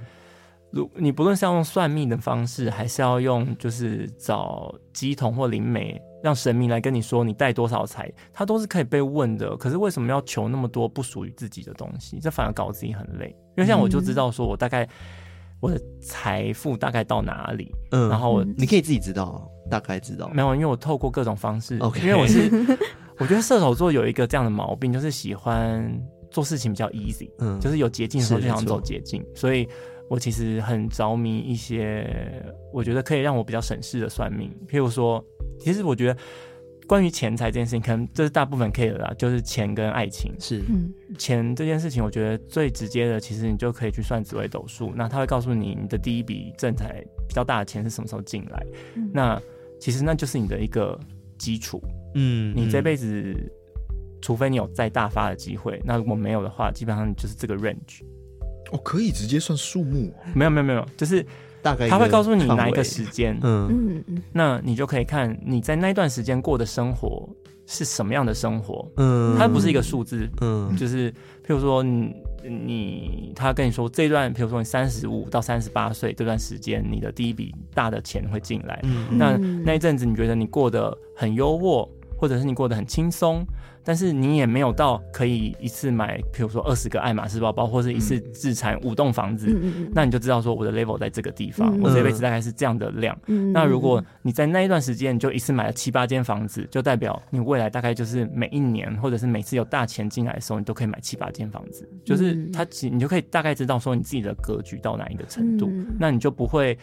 [0.70, 9.56] 如你不论是要用算命的方式，还是要用就是找乩童或灵媒，让神明来跟你说你带多少财，它都是可以被问的。
[9.56, 12.18] 可是为什么要求那么多不属于自己的东西？
[12.20, 13.34] 这反而搞自己很累。
[13.56, 14.88] 因为像我就知道说我大概。
[15.62, 17.72] 我的财富大概到哪里？
[17.92, 20.28] 嗯，然后我你可以自己知道，大概知道。
[20.28, 21.78] 没有，因为我透过各种方式。
[21.78, 22.50] OK，因为我是，
[23.18, 25.90] 我觉得射手座有一个这样的毛病，就是喜欢
[26.30, 29.24] 做事情比较 easy，嗯，就是有捷径的时候就想走捷径。
[29.34, 29.68] 所以
[30.08, 32.06] 我其实很着迷一些，
[32.72, 34.50] 我觉得可以让我比较省事的算命。
[34.68, 35.24] 譬如说，
[35.58, 36.16] 其实我觉得。
[36.88, 40.34] 关于钱财这件事情，可能这是大部分 care 的啦，就是钱跟爱情。
[40.38, 40.60] 是，
[41.16, 48.66] 钱这件事情，我觉得最直接的，其实你就可以去算紫微斗数，那他会告诉你你的第一笔正财比较大的钱是什么时候进来。
[48.96, 49.40] 嗯、那
[49.82, 50.96] 其实那就是你的一个
[51.36, 51.82] 基础。
[52.14, 53.50] 嗯，你这辈子、嗯、
[54.20, 58.04] 除非你有再大发的机会，那如果没有的话，基本上就是这个 range。
[58.70, 60.14] 哦，可以直接算数目？
[60.34, 61.26] 没有没有没有，就是。
[61.62, 67.28] 大概他会告诉你哪一个时间，嗯嗯嗯，那你就可以看你在那段时间过的生活
[67.66, 68.90] 是什么样的生活。
[68.96, 70.28] 嗯，它不是一个数字。
[70.40, 72.12] 嗯，就是譬如说你
[72.42, 78.80] 你他跟你说这段，比如说你三十五到三十八岁这段时间，你的第一笔大的钱会进来。
[78.82, 81.88] 嗯，那那一阵子你觉得你过得很优渥，
[82.18, 83.44] 或者是你过得很轻松。
[83.84, 93.16] 但是你也没有到可以一次买，比如说二十个爱马仕包包，或是一次自产五栋房子，嗯，那你就知道说我的 level 在这个地方，嗯，我这辈子大概是这样的量。
[93.26, 106.78] 嗯，那如果你在那一段时间你就一次买了七八间房子，就代表你未来大概就是每一年或者是每次有大钱进来的时候，你都可以买七八间房子，就是它其你就可以大概知道说你自己的格局到哪一个程度，嗯，那你就不会。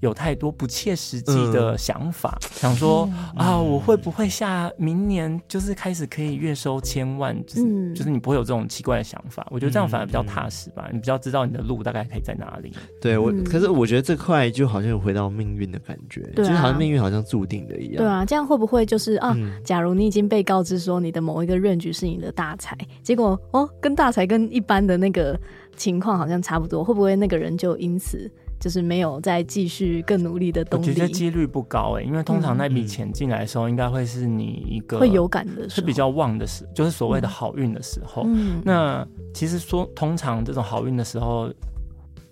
[0.00, 7.36] 有太多不切实际的想法，嗯、想说啊，我会不会下明年就是开始可以月收千万？
[7.46, 9.46] 就是、嗯、就是你不会有这种奇怪的想法。
[9.50, 12.72] 我觉得这样反而比较踏实吧，嗯、你比较知道你的路大概可以在哪里。
[13.00, 17.96] 对我，可是我觉得这块就好像有回到命运的感觉，嗯、就好像命运好像注定的一样。
[17.96, 19.36] 对啊，这样会不会就是啊？
[19.62, 25.38] 假如你已经被告知说你的某一个 range 是你的大财，结果哦，跟大财跟一般的那个
[25.76, 28.30] 情况好像差不多，会不会那个人就因此？
[28.60, 38.24] 就是没有再继续更努力的动力，我觉得几率不高哎、欸，因为通常那笔钱进来的时候，应该会是你一个会有感的，是比较旺的时，就是所谓的好运的时候。
[38.26, 41.50] 嗯、那其实说，通常这种好运的时候，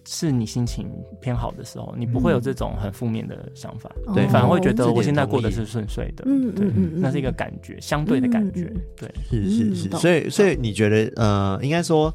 [0.07, 6.67] 是你心情偏好的时候，你不会有这种很负面的想法，嗯、对，反而会觉得我现在过得是顺遂的，嗯对，
[6.97, 12.15] 那是一个感觉，相对的感觉，对，是是是，所以所以你觉得呃，应该说。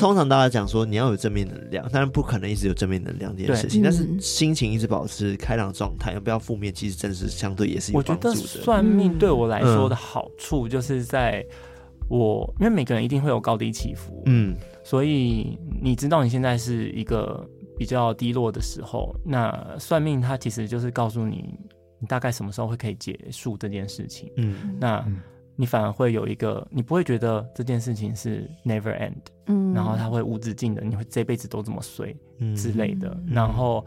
[0.00, 3.82] 通常大家讲说你要有正面能量，但是不可能一直有正面能量这件事情。
[3.82, 8.30] 但是心情一直保持开朗状态，要不要负面，其实真是相对也是有帮助的。
[8.30, 11.44] 我觉得算命对我来说的好处，就是在
[12.08, 17.46] 我因为每个人一定会有高低起伏，嗯，所以你知道你现在是一个
[17.76, 21.54] 比较低落的时候，那算命它其实就是告诉你，
[21.98, 25.04] 你大概什么时候会可以结束这件事情，嗯，那。
[25.60, 29.12] 你反而会有一个，你不会觉得这件事情是 never end，
[29.44, 33.84] 嗯，然后它会无止境的，你会这辈子都这么衰，嗯，之类的，然后。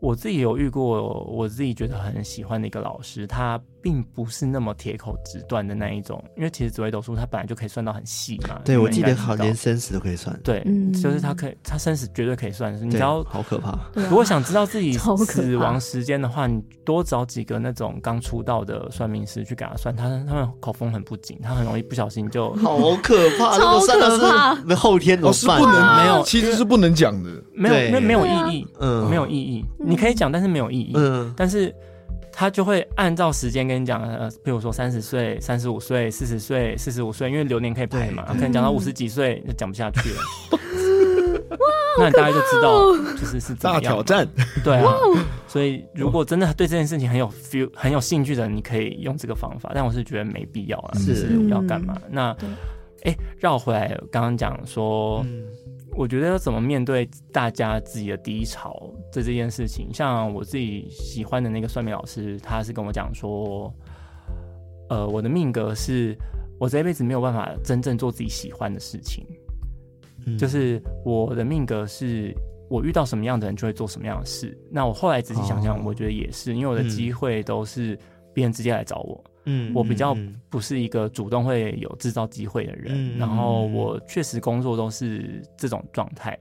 [0.00, 8.60] 我自己有遇过，我自己觉得很喜欢的一个老师，他并不是那么铁口直断的那一种，因为其实紫微斗数它本来就可以算到很细嘛。
[8.64, 10.38] 对，我记得好连生死都可以算。
[10.44, 12.74] 对，嗯、就是他可以，他生死绝对可以算。
[12.84, 13.78] 你只要好可怕。
[13.94, 14.92] 如果想知道自己
[15.24, 23.56] 死亡时间的话，你多找几个那种刚出道的算命师去给他算，他他们口风很不紧，他很容易不小心就 好可怕。
[23.56, 25.56] 如果算的是那后天怎么办？
[25.58, 29.64] 哦、不能没有，其实是不能讲的，没有，那没有意义，嗯，没有意义。
[29.86, 30.92] 你可以讲，但是没有意义。
[30.96, 31.74] 嗯，但是
[32.32, 40.20] 他就会按照时间跟你讲，呃，比如说三十岁、三十五岁、四十岁、四十五岁，因为流年可以排嘛，可能讲到五十几岁就讲不下去了。
[41.98, 43.80] 那你大家就知道，就是是怎么样。
[43.80, 44.28] 大挑战，
[44.62, 44.92] 对啊。
[45.48, 49.72] 所以如果真的对这件事情很有 feel、很有兴趣的，你可以用这个方法。
[49.74, 51.96] 但我是觉得没必要啊，是要干嘛？
[52.10, 52.36] 那，
[53.04, 55.24] 哎，绕回来，刚刚讲说。
[55.96, 63.72] 我觉得要怎么面对大家自己的低潮这这件事情，像我自己喜欢的那个算命老师，他是跟我讲说，
[64.90, 66.14] 呃，我的命格是
[66.60, 69.26] 我这一辈子没有办法真正做自己喜欢的事情，
[70.26, 72.34] 嗯、就是我的命格是
[72.68, 74.56] 我遇到什么样的人就会做什么样的事。
[74.70, 77.98] 那我后来仔细想想，我觉得也是，因为我的机会都是
[78.34, 79.24] 别人直接来找我。
[79.24, 79.32] 嗯，
[79.74, 80.16] 我比较
[80.50, 86.38] 不是一个主动会有制造机会的人，嗯、然后我确实工作都是这种状态。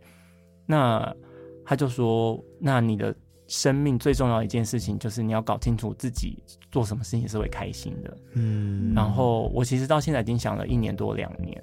[0.66, 1.16] 那
[1.64, 3.16] 他就说，那你的
[3.48, 6.42] 生命最重要一件事情就是你要搞清楚自己
[6.72, 8.18] 做什么事情是会开心的。
[8.34, 11.62] 嗯，然后我其实到现在已经想了一年多两年，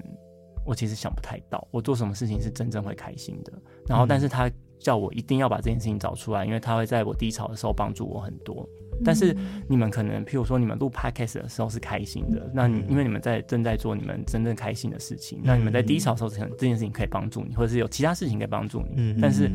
[0.64, 3.52] 我其实想不太到我做什么事情是真正会开心的。
[3.88, 8.68] 然后，但是他叫我一定要把这件事情找出来，因为他会在我低潮的时候帮助我很多。
[9.04, 9.36] 但是
[9.68, 19.16] 你们可能，譬如说你们录 podcast 的时候是开心的，那你因为你们在正在做你们真正开心的事情，那你们在低潮的时候，可能这件事情可以帮助你，或者是有其他事情可以帮助你。
[19.20, 19.50] 但是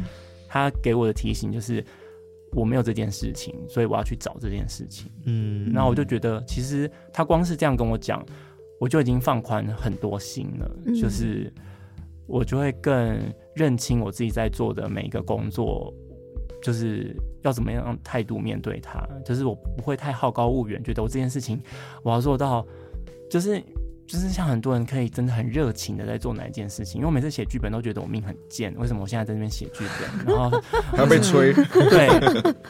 [0.47, 1.83] 他给我的提醒就是，
[2.53, 5.11] 我没有这件事情，所以我要去找这件事情。
[5.25, 8.25] 嗯，然后我就觉得，其实他光是这样跟我讲，
[8.79, 10.69] 我就已经放宽很多心了，
[10.99, 11.51] 就是
[12.25, 13.19] 我就会更
[13.55, 15.93] 认清我自己在做的每一个工作。
[16.61, 21.61] 就是要怎么样态度面对它，就是我不会太好高骛远，觉得我这件事情
[22.03, 22.65] 我要做到，
[23.29, 23.61] 就是
[24.07, 30.61] 就是像很多人可以真的很热情的在做哪一件事情，因为我每次写剧本都觉得我命很贱，为什么我现在在这边写剧本，然后
[30.95, 31.53] 还要被催？
[31.89, 32.09] 对，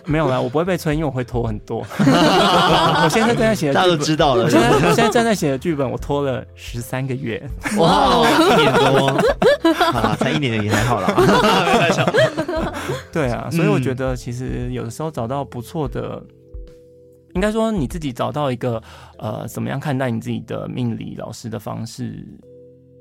[0.05, 1.85] 没有啦，我不会被催，因为我会拖很多。
[1.99, 4.45] 我现在正在写的，大家都知道了。
[4.45, 7.41] 我现在我现在正在写的剧本，我拖了十三个月，
[7.77, 9.21] 哇，一年多，
[9.93, 11.07] 好啦，才一年也还好啦。
[13.11, 16.23] 对啊，所以我觉得其实有的时候找到不错的。
[17.33, 18.81] 应该说你自己找到一个
[19.19, 22.25] 呃，怎么样看待你自己的命理老师的方式，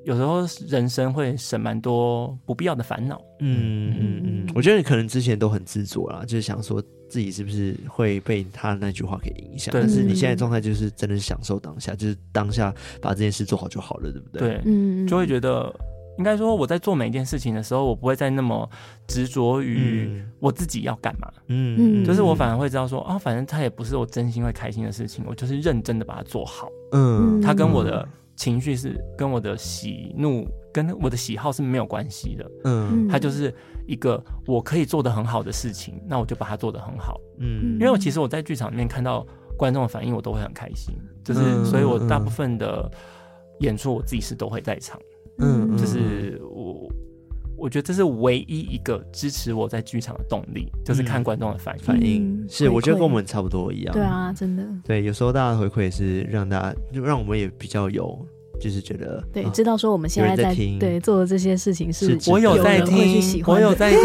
[0.04, 3.18] 有时候人生会省蛮多不必要的烦恼。
[3.40, 9.72] 嗯嗯嗯，我觉得你可能之前都很执着啦，就是想说自己是不是会被他那句话给影响。
[9.72, 14.40] 但是你现在状态就是真的享受当下，就是当下把这件事做好就好了，对不对？
[14.40, 15.72] 对，嗯，就会觉得。
[16.18, 18.68] 应该说，我在做每一件事情的时候，我不会再那么
[19.06, 21.30] 执着于我自己要干嘛。
[21.48, 26.68] 嗯，就是我反而会知道说，啊，反正它也不是我真心会开心的事情，我就是认真的把它做好。
[26.92, 32.50] 嗯，它跟我的情绪是跟我的喜怒跟我的喜好是没有关系的。
[32.64, 33.54] 嗯，它就是
[33.86, 37.20] 一个我可以做的很好的事情，那我就把它做的很好。
[37.38, 40.94] 嗯，因为我其实我在剧场里面看到观众的反应，我都会很开心。
[41.24, 42.90] 就是，所以我大部分的
[43.60, 45.00] 演出，我自己是都会在场。
[45.38, 46.88] 嗯，就是我，
[47.56, 51.84] 我觉得这是唯一一个支持我在剧场的动力，就是看观众的反应。
[51.84, 53.92] 反应是，我觉得跟我们差不多一样。
[53.92, 54.64] 对啊，真的。
[54.84, 58.18] 对，有时候大家的回馈也是让大家，就让我们也比较有。
[58.58, 64.00] 就是觉得对，知道说我们现在在听对做的这些事情是，我有在听，我有在听，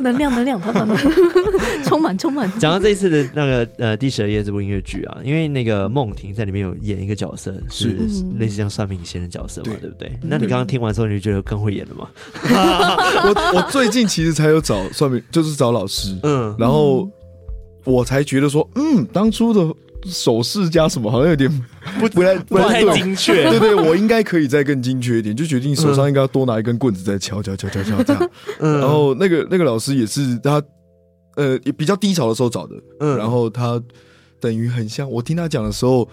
[0.00, 0.60] 能 量能量，
[1.84, 2.50] 充满充满。
[2.58, 7.88] 讲到这一次的那个呃第十二夜这部音乐剧啊，因为那个梦婷在里面有演一个角色，是
[8.38, 10.18] 类似像算命仙的角色嘛，对不对？
[10.22, 12.08] 那你刚刚听完之后，你就觉得更会演了吗？
[13.24, 17.08] 我我最近其实才有找算命，就是找老师，嗯，然后
[17.84, 19.74] 我才觉得说，嗯，当初的。
[20.08, 21.50] 手势加什么好像有点
[22.00, 28.30] 不不太不太精确，对对，我应该可以再更精确一点，就决定手上应该要多拿一根棍子在敲敲敲敲敲这样。
[28.58, 30.62] 然后那个那个老师也是他，
[31.36, 33.80] 呃，也比较低潮的时候找的，嗯，然后他
[34.40, 36.08] 等于很像我听他讲的时候，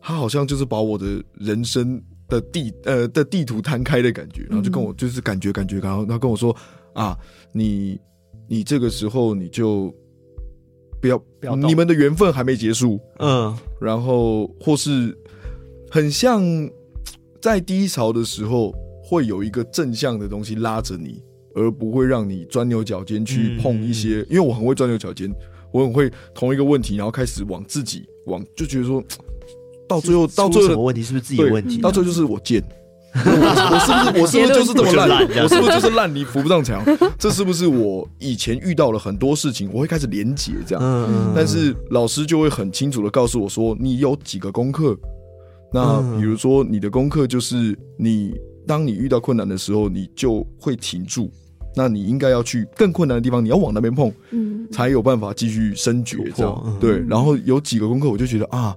[0.00, 6.56] 他好像就是把我的人生的地呃的地图摊开的感觉，然后就跟我就是感觉感觉，然后他跟我说
[6.94, 7.16] 啊，
[7.52, 8.00] 你
[8.48, 9.94] 你这个时候你就。
[11.04, 12.98] 不要，不要，你们的缘分还没结束。
[13.18, 15.14] 嗯，然后或是
[15.90, 16.42] 很像
[17.42, 21.22] 在低潮的时候，会有一个正向的东西拉着你，
[21.54, 24.20] 而不会让你钻牛角尖去碰一些。
[24.20, 25.30] 嗯、因为我很会钻牛角尖，
[25.74, 29.04] 我很会同一个问题，然后开始往自己往，就觉得说
[29.86, 31.82] 到最后，到最后什么问题是不是自己的问题？
[31.82, 32.64] 到最后就是我贱。
[33.14, 35.22] 我，我是不是我是不是就是这么烂？
[35.42, 36.84] 我是不是就是烂泥扶不上墙？
[37.18, 41.32] 这是不是我以前遇到了很多事情，我会开始连结这样？
[41.34, 44.96] 但是老师就会很清楚的告诉我说，你有几个功课。
[45.72, 48.34] 那比如说你的功课就是，你
[48.66, 51.30] 当你遇到困难的时候，你就会停住。
[51.76, 54.12] 那你应该要去更困难的地方，你要往那边碰，
[54.70, 56.76] 才有办法继续升级这样。
[56.80, 58.74] 对，然后有几个功课，我就觉得啊，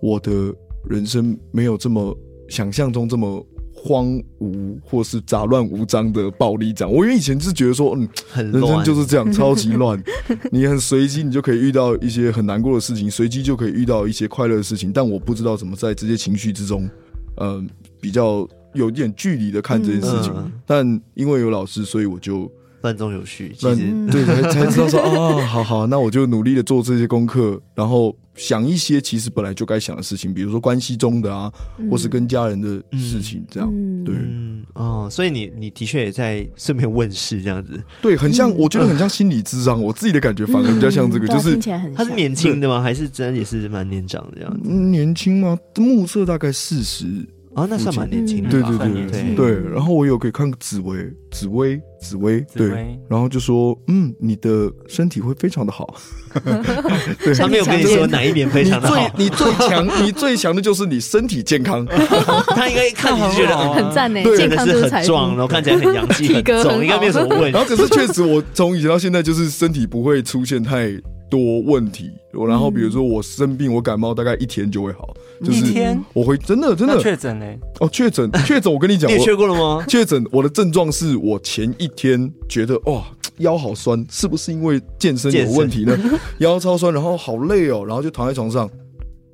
[0.00, 0.52] 我的
[0.88, 2.16] 人生没有这么
[2.48, 3.44] 想象中这么。
[3.86, 4.06] 荒
[4.40, 10.02] 芜或是杂乱无章的暴力这样，我因为以前是觉得说，嗯，很，人生就是这样， 超级乱。
[10.50, 14.90] 你很随机，你就可以遇到一些很难过的事情，随机就可以遇到一些快乐的事情。
[14.90, 16.88] 但我不知道怎么在这些情绪之中，
[17.36, 17.68] 嗯，
[18.00, 20.32] 比较有点距离的看这件事情。
[20.34, 22.50] 嗯、但因为有老师，所以我就。
[22.82, 23.76] 乱中有序，其实
[24.12, 31.52] 对才才知道说哦，好好，那我就努力的做这些功课，然后想一些其实本来就该想的事情，比如说关系中的啊，
[31.90, 33.70] 或是跟家人的事情，这样
[34.04, 41.56] 对，嗯哦，所以你你的确也在顺便问事这样子，对，很像，我觉得很像心理智商， 我自己的感觉反而比较像这个，就是
[41.94, 42.82] 他是年轻的吗？
[42.82, 44.68] 还是真的也是蛮年长的这样子？
[44.68, 45.56] 年轻吗？
[45.76, 47.06] 目测大概四十。
[47.54, 49.70] 啊，那算蛮年轻的，对对对对对。
[49.70, 50.96] 然后我有可以看紫薇，
[51.30, 52.68] 紫薇，紫薇，对。
[53.08, 55.94] 然后就说，嗯，你的身体会非常的好。
[57.22, 58.96] 对，他没有跟你说哪一年非常的好。
[59.16, 61.86] 你最强，你最强的就是你身体健康。
[62.54, 67.50] 他应该看你觉得 很赞呢，真的是很壮，然后看起来很洋气，很重，应该没有什么问题。
[67.50, 70.88] 然后可是确实，我从以前到现在就是身体不会出现太
[71.30, 72.10] 多问题。
[72.48, 75.14] 然后比如说我生病，我感冒大概一天就会好。
[75.42, 75.64] 就是
[76.12, 77.46] 我会真的真的确诊呢？
[77.80, 79.84] 哦，确诊确诊，我跟你讲，你确过了吗？
[79.88, 83.04] 确诊，我的症状是我前一天觉得哇
[83.38, 85.96] 腰好酸，是不是因为健身有问题呢？
[86.38, 88.68] 腰超酸，然后好累哦，然后就躺在床上，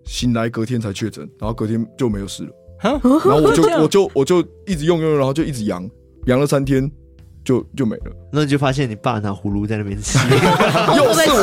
[0.05, 2.51] 醒来隔天才确诊，然后隔天就没有事了。
[2.83, 5.89] 然后我就 我就我就一直用用，然后就一直阳，
[6.27, 6.91] 阳了三天。
[7.51, 10.17] 就就没了，那你就发现你爸拿葫芦在那边吸，
[10.97, 11.29] 又是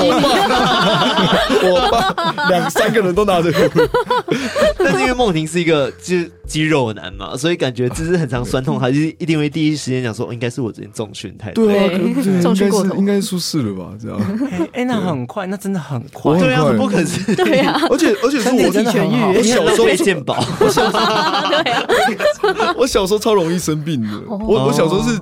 [1.67, 3.89] 我爸，我爸两三个人都拿着葫芦，
[4.77, 13.91] 但是因为梦婷是一个就是肌肉男嘛，所以感觉就是很常酸痛，还是一定会第一时间讲说，应该是我昨天重训太多，对啊，重训过头，应该出事了吧？
[14.01, 14.17] 这样，
[14.71, 18.63] 哎，那很快，那真的很快，对啊，不可思议，对啊，而且而且是我
[19.35, 21.05] 我小时候健保，我小时候
[21.49, 25.19] 对啊，我小时候超容易生病的，我我小时候是。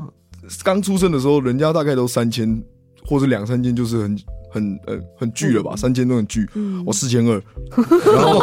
[0.63, 2.61] 刚出生的时候，人家大概都三千
[3.05, 4.17] 或者两三千，就是很
[4.51, 6.47] 很呃很巨了吧，三千都很巨，
[6.85, 7.41] 我四千二，
[8.13, 8.39] 然后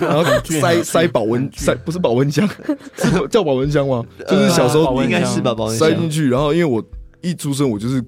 [0.00, 2.48] 然后塞塞保温塞不是保温箱，
[2.96, 4.04] 是叫保温箱吗？
[4.28, 6.82] 就是小时候应该是吧保温箱塞进去，然后因为我
[7.20, 8.02] 一出生我就是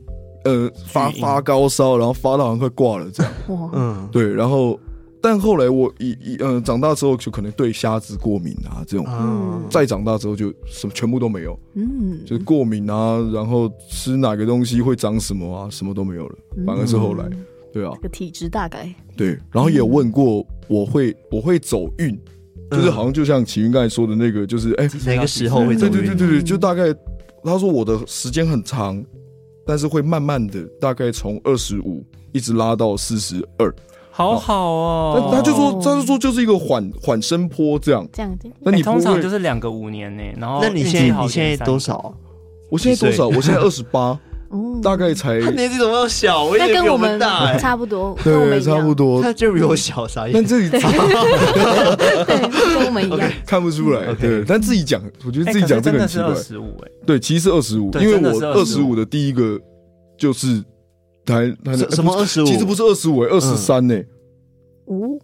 [0.44, 3.32] 呃发发高烧，然后发到好像快挂了这样，
[3.72, 4.78] 嗯，对，然后。
[5.22, 22.18] 但后来我一一嗯长大之后就可能对虾子过敏啊这种，嗯、再长大之后就什么全部都没有，嗯，就是过敏啊，然后吃哪个东西会长什么啊，什么都没有了，反而是后来，嗯、对啊，这个体质大概对，然后也有问过我会我会走运，
[22.70, 25.92] 就是好像就像启云刚才说的那个，就是哎哪个时候会走运？
[25.92, 26.94] 对对对对对，就大概
[27.44, 29.04] 他说我的时间很长，
[29.66, 32.02] 但是会慢慢的大概从二十五
[32.32, 33.70] 一直拉到四十二。
[34.20, 38.48] 好好哦，他就说，他就说就是一个缓缓升坡这样，这样子。
[38.60, 40.22] 那你通常就是两个五年呢？
[40.38, 42.14] 然后那你现在你现在多少？
[42.70, 43.26] 我现在多少？
[43.28, 44.18] 我现在二十八，
[44.82, 45.38] 大概才。
[45.38, 46.44] 年纪怎么小？
[46.44, 49.20] 我以为比我们大，差不多，对，差不多。
[49.22, 50.26] 他就比我小，啥？
[50.32, 50.80] 但这里 跟
[52.86, 54.14] 我们一样，看不出来。
[54.14, 56.26] 对，但自己讲，我觉得自己讲这个很奇怪。
[56.26, 59.58] 二十五哎，对，其实是二十五，因为我二十五的第一个
[60.16, 60.62] 就是
[61.30, 62.46] 台台什么二十五？
[62.46, 63.98] 其实不是二十五哎，二十三呢。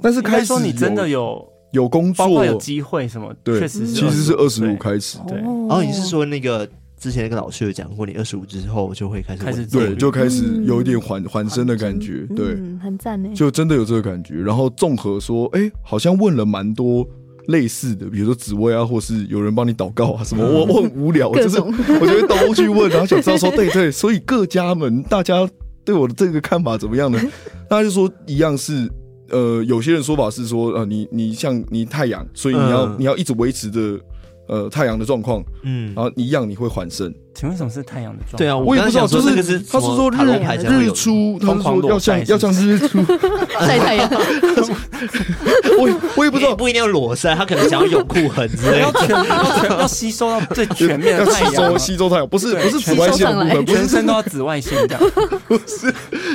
[0.01, 3.35] 但是开始说你真的有有工作，有机会什么？
[3.43, 5.19] 对，确实其实是二十五开始。
[5.27, 12.25] 对，然后你是说那个之前那个老师有讲过，你二十五之后就会开始开始对，就开始有一点缓缓升的感觉。
[12.37, 14.37] 对，很赞呢，就真的有这个感觉。
[14.37, 17.05] 然后综合说，哎，好像问了蛮多
[17.49, 20.45] 类似的，比如说紫薇啊，或是有人帮你祷告啊什么。
[20.47, 25.49] 我我很无聊，就是我觉得都去问，然后想知道说，对对，所以各家门大家
[25.87, 27.19] 对我的这个看法怎么样呢？
[27.71, 28.91] 大家就说一样是。
[29.29, 33.99] 呃，有些人说法是说，呃，你你像你太阳，所以你要、嗯、你要一直维持着
[34.47, 37.13] 呃太阳的状况，嗯，然后一样你会缓升。
[37.39, 38.39] 请问什么是太阳的状态？
[38.39, 43.05] 对啊，我也不知道，就是他是说日日出，他说要像要像日出。
[43.61, 44.11] 晒太阳。
[45.79, 55.13] 我我也不知道， 不一定要裸晒，他可能想要泳裤痕之类的，要全要要吸收到最全面的太阳，吸收吸收太阳，不是不是紫外线部分，全身都要紫外线这样，
[55.47, 55.93] 不是，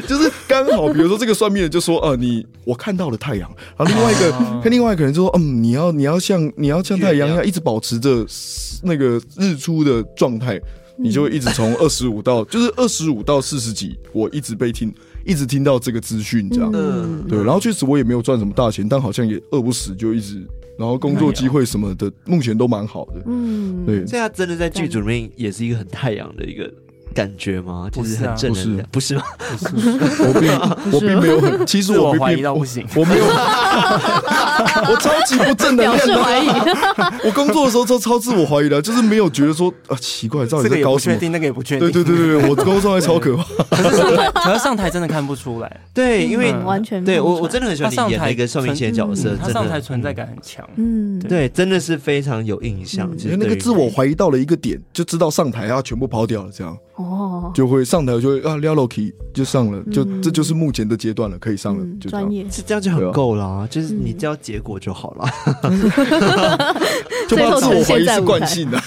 [0.07, 8.23] 就是刚好，比如说这个算命的就说，呃，你我看到了太阳，然后另外一个跟另外一个人就说，嗯，你要你要像你要像太阳一样，一直保持着
[8.83, 10.61] 那个日出的状态。
[11.01, 14.93] 你就会一直从二十五到 就是二十五到四十几，我一直被听，
[15.25, 20.45] 一直听到这个资讯这样，嗯、对，然后确实我也没有赚什么大钱，但好像也饿不死，就一直，
[20.77, 26.71] 然后工作机会什么的，目前都蛮好的，嗯，对，这样真的在剧组里面也是一个很太阳的一个。
[27.11, 27.87] 感觉吗？
[27.91, 29.23] 就是很正能量，不是吗？
[29.37, 29.89] 不是，
[30.23, 30.51] 我并
[30.91, 33.25] 我并没有很， 其实我怀疑到不行，我没有，
[34.89, 36.13] 我超级不正能量的。
[37.23, 41.15] 我工作的时候都超自我怀疑的，就是没有觉得说啊奇怪，到底在搞什么？
[41.15, 41.91] 确定那个也不确定。
[41.91, 43.43] 对对对对，我工作还超可怕。
[44.41, 53.09] 可是上台真的看不出来，对，因为完全对我我真的很喜欢你演那个算命仙的角色，他上台存在感很强，嗯，对，真的是非常有印象。
[53.37, 56.77] 那个自我怀疑到了一个点，就知道上台要全部抛掉了，这样。
[57.01, 62.45] 哦，就会上台就会啊撩 Loki 就上了，就这就是目前的阶段了，可以上了，就专业。
[62.49, 65.25] 是这样就很够了，啊就是你只要结果就好了，
[67.27, 68.81] 就怕自我怀疑是惯性的，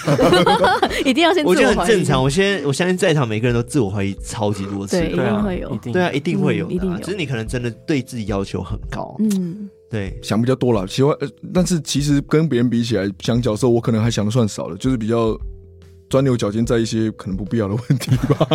[1.05, 1.43] 一定要先。
[1.45, 11.15] 我觉得很正常，我现在我相信在场每个人都自我怀疑超级多次，对，一定会有，对啊，一定会有，一定有，只是你可能真的对自己要求很高，嗯，对，想比较多了，喜欢，
[11.53, 15.37] 但是其实跟别人比起来，想角色我可能还想的算少了，就是比较。
[16.09, 18.47] 钻牛角尖在一些可能不必要的问题吧。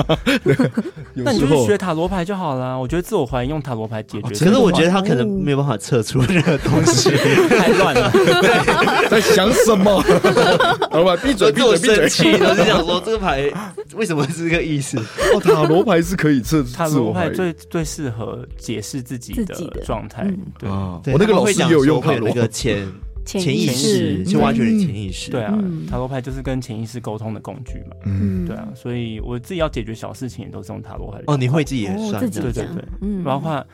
[1.14, 2.78] 那你就学塔罗牌就好了。
[2.78, 4.28] 我觉得自我怀疑用塔罗牌解决。
[4.28, 7.11] 可是我觉得他可能没有办法测出任何东西，
[7.48, 8.11] 太乱了。
[9.11, 10.01] 在想什么？
[10.90, 12.32] 好吧，闭嘴，闭嘴，闭嘴。
[12.40, 13.51] 我是想说，这个牌
[13.94, 14.96] 为什么是这个意思？
[15.34, 16.62] 哦，塔罗牌是可以测。
[16.74, 20.24] 塔罗牌最最适合解释自己的状态。
[20.58, 22.87] 对啊，我那个老师也有用塔罗签。
[23.25, 24.25] 潜意识。
[24.25, 25.57] 去挖掘你潜意识，对啊，
[25.88, 31.22] 塔罗牌就是跟潜意识沟通的工具嘛，嗯，对啊，所以我自己要解决小事情也都是用塔罗牌。
[31.26, 32.67] 哦，你会自己也算，对对对，
[33.01, 33.64] 嗯，包括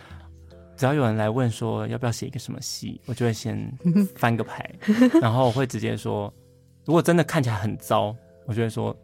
[0.77, 3.59] 只要有人来问说要不要写一个什么戏，我就会先
[4.16, 4.70] 翻个牌，
[5.20, 6.32] 然后我会直接说，
[6.85, 8.14] 如果真的看起来很糟，
[8.47, 8.97] 我就会说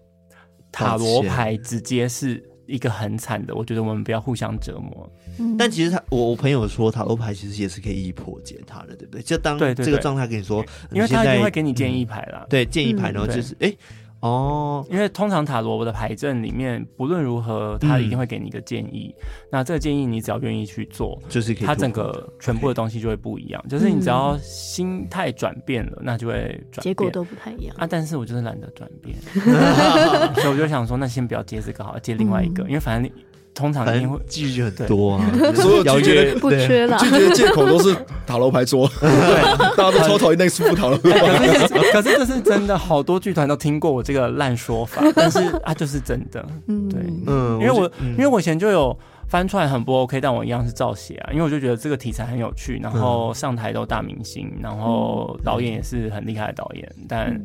[0.71, 2.43] 塔罗牌直接是。
[2.67, 5.11] 一个很惨的，我觉得我们不要互相折磨。
[5.39, 9.23] 嗯、但其实他，我我朋友说塔罗牌其实也是可以一一破解他的，对不对？
[9.23, 13.75] 就当这个状态跟你说，因为他一定会给你建议牌啦，嗯、对，建议牌，然后就是哎。
[14.23, 19.13] 哦，因为通常塔罗的牌阵里面，不论如何，他一定会给你一个建议。
[19.19, 23.61] 嗯、那这个建议你只要愿意去做，就是他整个全部的东西就会不一样。
[23.69, 26.35] 就是你只要心态转变了，那就会
[26.71, 27.75] 转变，结果都不太一样。
[27.77, 27.85] 啊。
[27.85, 29.17] 但是我就是懒得转变，
[30.37, 33.13] 所以我就想说，那先不要接这个好，接另外一个，嗯、因为反正你
[33.55, 37.95] 通常一定会拒绝很多啊， 所有拒绝不缺了，拒绝的借口都是
[38.27, 39.43] 塔罗牌桌，对，
[39.77, 41.11] 大家都超讨厌那个舒服塔罗牌。
[41.93, 48.99] 可是这是真的，好多剧团都听过我这个烂说法，但是啊，就是真的，对，嗯，因为我因为我以前就有
[49.29, 57.39] 翻出来很不 OK，但我一样是照写啊，因为我就觉得这个题材很有趣，然后上台都大明星，然后导演也是很厉害的导演，但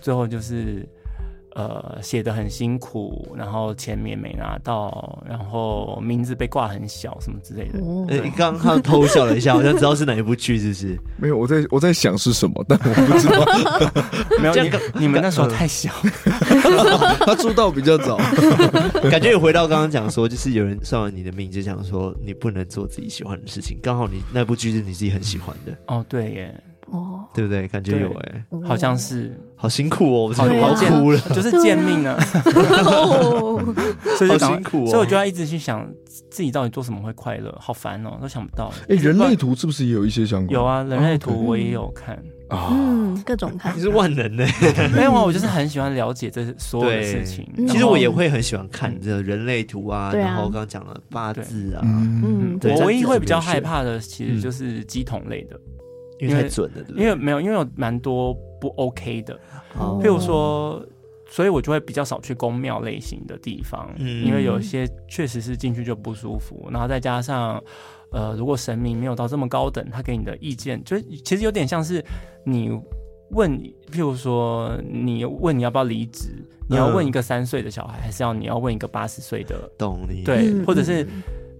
[0.00, 0.86] 最后就是。
[1.58, 7.80] 呃，写的很辛苦，然后钱也没拿到，然后名字被挂很小，什么之类的。
[8.22, 11.00] 你刚刚偷笑了一下，好像知道是哪一部剧，是不是？
[11.16, 13.44] 没有，我在我在想是什么，但我不知道。
[14.40, 14.70] 没有，你
[15.00, 15.90] 你们那时候太小，
[17.26, 18.16] 他出道比较早，
[19.10, 23.76] 感觉有回到刚刚讲说，就是有人算了你的命，就讲说你不能做自己喜欢的事情。
[23.82, 25.76] 刚好你那部剧是你自己很喜欢的。
[25.88, 26.54] 哦，对耶。
[26.90, 27.66] 哦，对不对？
[27.68, 32.18] 感觉有哎，好像是，好辛苦哦，我好好哭了， 就是贱命啊，
[34.16, 35.86] 所以好辛苦哦，所以我就要一直去想
[36.30, 38.72] 自己到底做什么会快乐，好烦哦，都想不到。
[38.88, 40.52] 哎，人类图是不是也有一些相关？
[40.54, 42.18] 有啊，人类图我也有看。
[42.48, 44.46] 啊，嗯，各种看，你是万能的，
[44.96, 47.46] 没有啊，我就是很喜欢了解这所有的事情。
[47.68, 55.60] 其实我也会很喜欢看这人类图啊，然后刚刚讲了八字啊，嗯，我唯一会比较害怕的，其实就是鸡桶类的。
[56.18, 57.02] 因为太准了，对不对？
[57.02, 59.38] 因为没有，因为有蛮多不 OK 的，
[60.00, 60.84] 譬如说，
[61.28, 67.62] 所以我就会比较少去宫庙类型的地方，嗯，因为有一些确实是进去就不舒服，然后再加上，
[68.10, 72.04] 呃，如果神明没有到这么高等，他给你的意见，就其实有点像是
[72.44, 72.70] 你
[73.30, 73.58] 问，
[73.92, 76.30] 譬如说，你问你要不要离职，
[76.68, 81.06] 你要问一个三岁的小孩，还是要你要问一个八十岁的，懂你，对，或者是。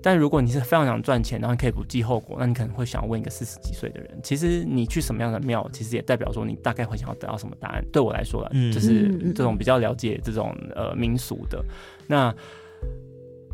[0.03, 4.19] 但如果你是非常想赚钱，然后你可以不计后果，那你可能会想问一个四十几岁的人。
[4.23, 7.85] 其实你去什么样的庙，其实也代表说你大概会想要得到什么答案。
[7.93, 11.65] 对我来说啦，嗯、就是这种比较了解这种呃民俗的。
[12.07, 12.35] 那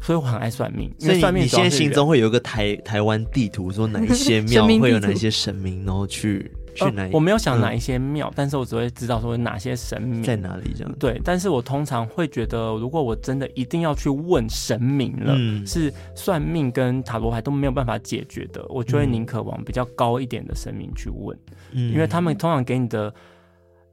[0.03, 6.51] 所以我很爱算命，因为算命，你现在心中会有一个台台湾地图，说哪一些 庙会有哪些神明，然后去。
[6.75, 7.11] 去哪、呃？
[7.13, 10.23] 我没有想哪一些庙，嗯、但是我只会知道说哪些神明。
[10.23, 10.93] 在哪里这样。
[10.99, 21.39] 对，但是我通常会觉得，如果我真的一定要去问神明了，嗯、是算命跟塔罗牌都没有办法解决的，我就会宁可往比较高一点的神明去问，
[21.73, 23.13] 嗯、因为他们通常给你的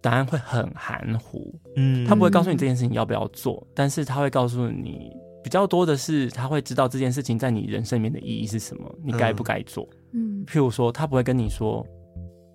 [0.01, 5.11] 答案会很含糊，嗯，他不会告诉你这件事情要不要做，但是他会告诉你
[5.43, 11.85] 比较多的是，他会知道这件事情在你人生里面的意义是什么，你该不该做，嗯，譬如说，他不会跟你说。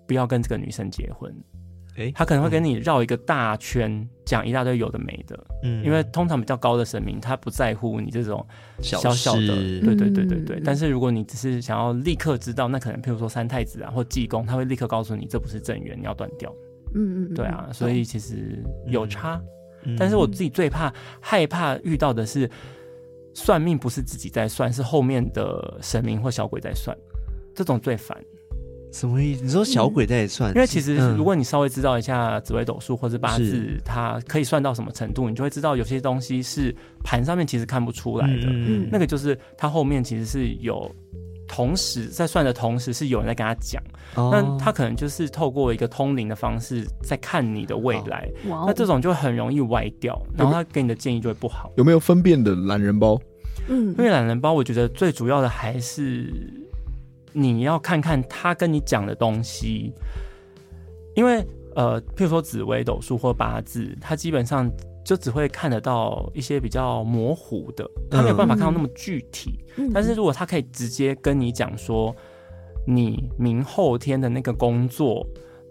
[0.07, 1.35] 不要跟这个女生结婚，
[1.97, 8.45] 欸、他可能会跟你绕一个大圈，讲一大堆有的没的，嗯，因为通常比较高的神明，他不在乎你这种
[8.81, 10.57] 小小的，对对对对对。
[10.57, 16.53] 嗯、但是如果你只是想要立刻知道，那可能譬如说三太子啊或济公，他会立刻告诉你这不是正缘，你要断掉。
[16.95, 19.41] 嗯嗯，对啊，所以其实有差，
[19.83, 22.49] 嗯、但是我自己最怕害怕遇到的是
[23.33, 26.97] 算命不是自己在算，是后面的神明或小鬼在算，
[27.53, 28.17] 这种最烦。
[28.91, 29.43] 什么意思？
[29.43, 30.53] 你说小鬼在算？
[30.55, 36.73] 因为其实如果你稍微知道一下紫微斗数或者八字，它可以算到什么程度，你就会知道有些东西是
[37.03, 38.47] 盘上面其实看不出来的。
[38.47, 40.89] 嗯，那个就是它后面其实是有
[41.47, 43.83] 同时在算的同时是有人在跟他讲，
[44.15, 48.29] 那他可能就是透过一个通灵的方式在看你的未来。
[48.65, 51.71] 那这种就很容易歪掉，然后他给你的建议就会不好。
[51.75, 53.19] 有没有分辨的懒人包？
[53.67, 56.33] 嗯，因为懒人包，我觉得最主要的还是。
[57.39, 59.93] 你要看看他跟你讲的东西，
[61.15, 61.45] 因为
[61.75, 64.67] 呃，譬如说紫微斗数或八字，他基本上
[65.05, 69.59] 就只会看得到一些比较模糊的，他没有办法看到那么具体。
[69.75, 72.15] 嗯、但是如果他可以直接跟你讲说，
[72.87, 75.23] 你明后天的那个工作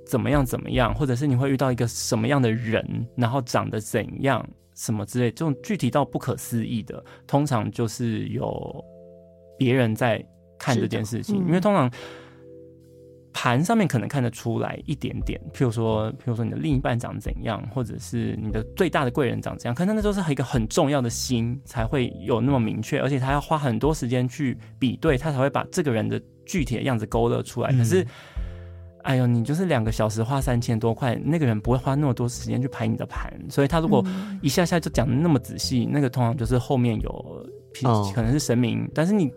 [0.06, 8.84] 怎么样怎么样，或者是你会遇到一个什么样的人，然后长得怎样，什么之类，这种具体到不可思议的，通常就是有
[9.58, 10.24] 别人在。
[10.58, 11.90] 看这件事情，嗯、因为通常
[13.32, 27.70] 盘上面可能看得出来一点点，譬如说，譬如说你的另一半长怎样，或者是你的最大的贵人长怎样，可能那都是一个很重要的心才会有那么明确，而且他要花很多时间去比对，他才会把这个人的具体的样子勾勒出来。
[27.72, 28.06] 嗯、可是，
[29.02, 34.02] 哎呦，你就是两个小时花三千多块，那个人不会花那么多时间去排你的盘，所以他如果
[34.40, 37.46] 一下下就讲的那么仔细，那个通常就是后面有
[38.14, 39.30] 可能是神明，哦、但是你。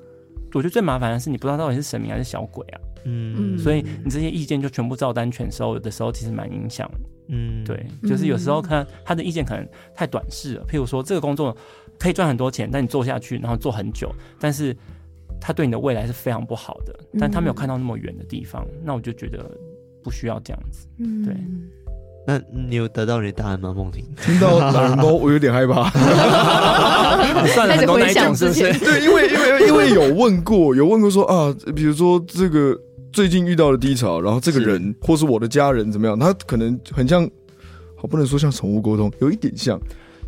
[0.54, 6.90] 我觉得最麻烦的是你不知道到底是神明还是小鬼啊，嗯，所以你这些意见就全部照单全收，有的时候其实蛮影响，
[7.28, 11.56] 嗯，对，就是有时候看他的意见可能太短视了，譬如说这个工作
[11.98, 14.76] 可以赚很多钱，但你做下去然后做很久，但是
[15.40, 19.50] 他对你的未来是非常不好的，但他没有看到那么远的地方，那我就觉得
[20.04, 21.24] 不需要这样子，嗯。
[21.24, 21.36] 对。
[22.30, 23.74] 那你有得到你的答案吗？
[23.76, 25.90] 梦婷听到懒人包，我有点害怕。
[27.48, 28.72] 算了，很多那种是不是？
[28.78, 32.80] 对，因为因为因为有问过，有问过说啊，比如说这个
[33.12, 37.28] 最近遇到了低潮，然后这个人是或是我的家人怎么样，他可能很像，
[37.96, 39.80] 好不能说像宠物沟通，有一点像，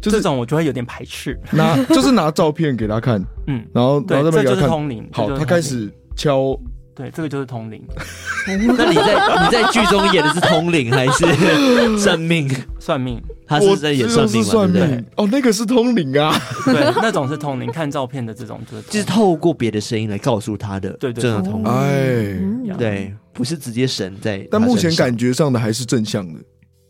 [0.01, 1.39] 就是这种我就会有点排斥。
[1.53, 5.07] 拿就是拿照片给他看，嗯，然后然后这边给他看，通灵。
[5.11, 6.57] 好，他开始敲。
[7.01, 7.81] 对，这个就是通灵。
[8.45, 11.25] 那你在 你在剧中演的是通灵还是
[11.97, 12.47] 算命？
[12.79, 14.67] 算命，他是在演算命吗？
[14.71, 16.31] 对，哦，那个是通灵啊。
[16.65, 21.71] 对，那种是通灵，看照片的这种就是就是透过别的声音来告诉他的，对对，这种通灵。
[21.71, 24.47] 哎，对，不是直接神在。
[24.51, 26.39] 但目前感觉上的还是正向的。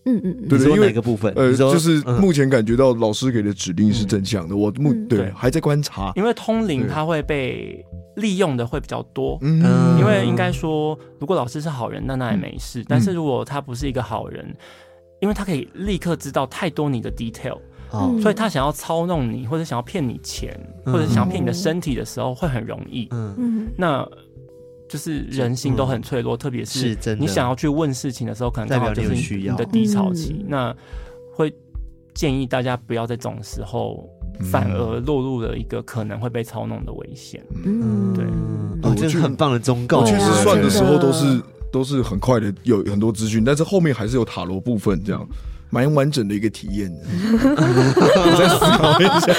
[0.05, 1.31] 嗯嗯，对，因为哪个部分？
[1.35, 4.55] 呃，就是目前感觉到老师给的指令是正向的。
[4.55, 7.85] 我目对还在观察，因为通灵它会被。
[8.17, 12.81] 利用的会比较多，嗯，因为应该说，如果老师是好人，那那也没事。
[12.81, 14.53] 嗯、但是如果他不是一个好人，
[15.21, 17.57] 因为他可以立刻知道太多你的 detail，
[17.89, 20.53] 哦，所以他想要操弄你，或者想要骗你钱，
[20.85, 23.07] 嗯、或者想要骗你的身体的时候，会很容易。
[23.11, 24.05] 嗯，那
[24.91, 30.75] 就是人心都很脆弱，嗯、特别是你想要去问事情的时候，可能代表就是你的低潮期，嗯、那
[31.33, 31.53] 会
[32.13, 34.09] 建议大家不要在这种时候。
[34.49, 37.39] 反而落入了一个可能会被操弄的危险。
[37.63, 38.25] 嗯，对，
[38.81, 39.99] 哦，这是很棒的忠告。
[39.99, 41.41] 我确实算的时候都是
[41.71, 45.27] 都是很快的，有很多资讯，但是后面还是有塔罗部分，这样
[45.71, 46.91] 蛮完整的一个体验。
[46.93, 49.33] 我再思考一下，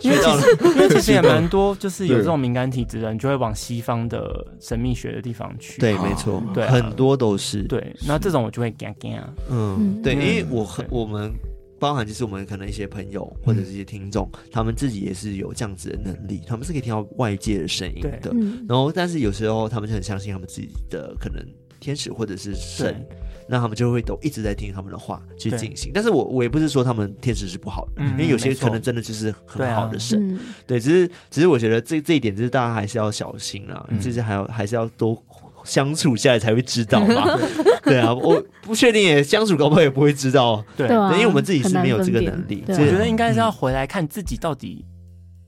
[0.00, 5.78] 因为其实因为其实也蛮多， 就是有这种敏感体质的人，就会往西方的神秘学的地方去。
[5.80, 7.64] 对，没错，对，很多都是。
[7.64, 9.28] 对，那这种我就会干干啊。
[9.50, 11.30] 嗯，对，因为我很我们。
[11.78, 18.32] 包含就是我们可能一些朋友或者是一些听众，嗯、他们自己也是有这样子的能力，他们是可以听到外界的声音的。
[18.66, 21.44] 然后，但是有时候他们就很相信他们自己的可能
[21.78, 25.90] 天使或者是神，对那他们就会都一直在听他们的话去进行。
[25.94, 30.28] 但是我我也不是说他们天使是不好的，嗯、因为有些可能真的就是很好的神。
[30.28, 35.20] 对，啊、对，只是只是我觉得这这一点就是大家还是要小心啊，嗯、就是还要还是要多。
[35.64, 37.36] 相处下来才会知道嘛，
[37.82, 37.98] 对。
[37.98, 42.62] 啊，我不确定也相处，搞不好也不会知道，对，因为我们自己是没有这个能力。
[42.68, 44.84] 我觉得应该是要回来看自己到底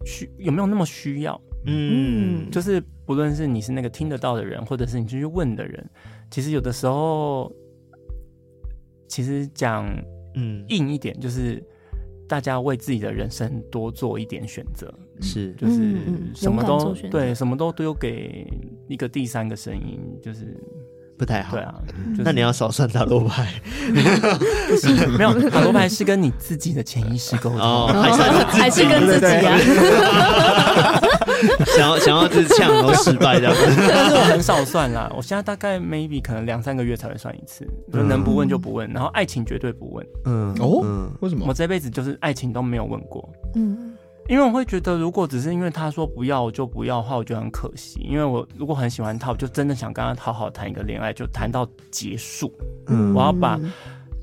[0.05, 5.89] 需有没有那么需要，嗯，就是不论是你是那个听得到的人，或者是你去问的人，
[6.33, 7.53] 其实有的时候，
[9.09, 9.85] 其实讲
[10.35, 10.65] 嗯。
[10.69, 11.61] 硬一点，就是
[12.29, 14.93] 大家为自己的人生多做一点选择。
[15.21, 15.97] 是，就是
[16.35, 18.47] 什么都对，什么都丢给
[18.87, 20.57] 一个第三个声音，就是
[21.19, 21.57] 不太好。
[21.57, 21.75] 对啊，
[22.19, 23.53] 那你要少算塔罗牌。
[25.19, 28.23] 没有塔罗牌是跟你自己的潜意识沟通， 还是
[28.61, 29.59] 还是跟自己啊？
[31.77, 33.61] 想要想要就是呛都失败这样子。
[33.89, 40.07] 但是我很少算啦，我现在大概 maybe 可能两三个月才会算一次，就能不问就不问，然后爱情绝对不问。
[40.25, 40.85] 嗯哦，
[41.21, 41.45] 为什么？
[41.49, 43.29] 我这辈子就是爱情都没有问过。
[43.55, 43.88] 嗯。
[44.29, 47.99] 因为我会觉得，如果只是因为他说不要我就不要的话，我觉得很可惜。
[48.01, 52.53] 因为我如果很喜欢他，我就真的想跟他好好谈一个恋爱，就谈到结束。
[52.89, 53.59] 嗯，我要把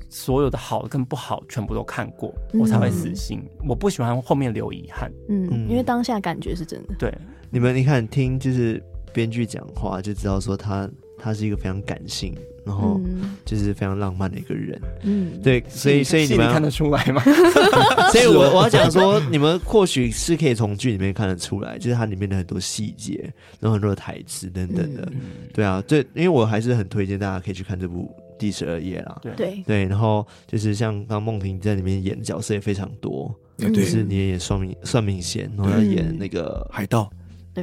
[0.08, 3.42] 所有的好跟不好全部都看过，嗯、我才会死心。
[3.68, 5.12] 我不喜欢后面留遗憾。
[5.28, 6.94] 嗯，因为当下感觉是真的。
[6.96, 7.12] 对，
[7.50, 8.80] 你们你看听就是
[9.12, 12.34] 编剧讲话就知道说他他是一个非常感性。
[12.66, 13.00] 然后
[13.44, 17.22] 就是非常浪漫的一个人，嗯，对，所以所以你们看得出来吗？
[18.10, 25.08] 所以我我要讲说，你们或许是可以从剧里面看得出来，就是它里面的很多细节，然后很多的台词等等的，
[25.54, 29.62] 对啊，对，因为我还是很推荐大家可以去看这部第十二页啦，对。
[29.64, 37.08] 对，然后就是像刚梦婷在里面演的角色也非常多，就是你也演算命算命仙，然后要演那个海盗。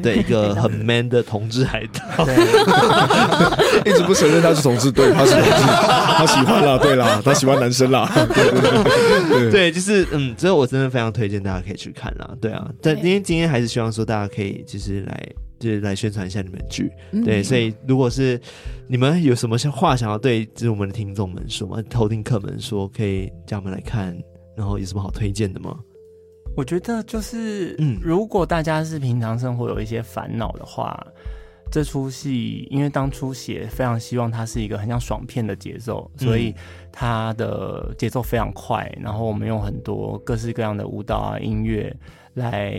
[0.01, 2.25] 对，一个很 man 的同志海盗，
[3.85, 15.29] 一直不承认他是同志，对，他是同志，他喜欢啦，对啦，他喜欢男生啦， 对对对，对，就是嗯，所以我真的非常推荐大家可以去看啦，对啊，但今天今天还是希望说大家可以就是来
[15.59, 16.91] 就是来宣传一下你们剧，
[17.23, 18.39] 对，所以如果是
[18.87, 24.17] 你们有什么话想要对就是我们的听众们说嘛，偷听客们说，可以叫我们来看，
[24.57, 25.75] 然后有什么好推荐的吗？
[26.55, 31.13] 我觉得就是，嗯，如果大家是平常生活有一些烦恼的话，嗯、
[31.71, 36.53] 这出戏因为当初写非常希望它是一个很像爽片的节奏，嗯、所以
[36.91, 41.95] 它的节奏非常快，然后我们用很多各式各样的舞蹈啊、音乐
[42.35, 42.77] 来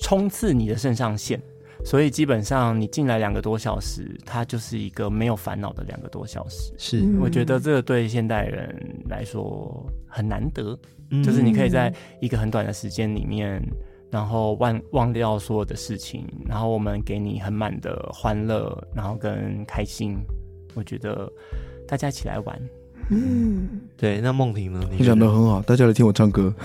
[0.00, 1.40] 冲刺你的肾上腺。
[1.84, 6.72] 所以基本上你进来两个多小时，它就是一个没有烦恼的两个多小时。
[6.78, 10.78] 是，我觉得这个对现代人来说很难得，
[11.14, 13.62] 嗯、就是你可以在一个很短的时间里面，
[14.10, 20.18] 然后忘忘掉所有的事情，然后我们给你很满的欢乐，然后跟开心。
[20.74, 21.30] 我觉得
[21.86, 22.60] 大家一起来玩。
[23.10, 24.20] 嗯，对。
[24.20, 24.80] 那梦婷呢？
[24.90, 26.52] 你讲的很好，大家来听我唱歌，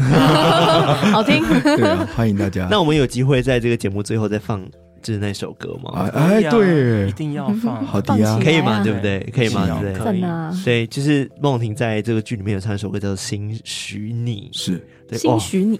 [1.11, 1.43] 好听。
[1.77, 2.67] 对啊，欢迎大家。
[2.71, 4.61] 那我们有机会在这个节目最后再放。
[5.01, 6.09] 就是那首歌吗？
[6.13, 8.83] 哎，对，一定要放，好的呀，可以吗？
[8.83, 9.19] 对不对？
[9.33, 9.65] 可以吗？
[9.65, 10.05] 对不对？
[10.05, 10.23] 可以
[10.63, 10.87] 对。
[10.87, 15.79] 就是梦婷在这个剧里面有唱一首歌，叫做《兴许你》，是，对，心许你。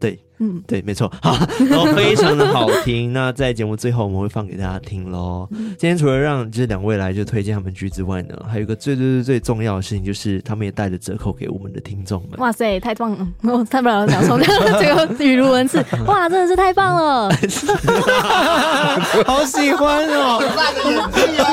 [0.00, 1.36] 对，嗯，对，没错， 好，
[1.68, 3.12] 然后非常的好听。
[3.12, 5.46] 那在节目最后，我们会放给大家听喽。
[5.50, 12.40] 今天除了让这两位来就推荐他们剧之外呢，还有一个最最最最重要的事情，就是他们也带着折扣给我们的听众们。
[12.40, 13.28] 哇塞，太棒了！
[13.42, 17.30] 我太棒了，讲说这个 语无伦次， 哇，真的是太棒了，
[19.26, 20.40] 好喜欢哦，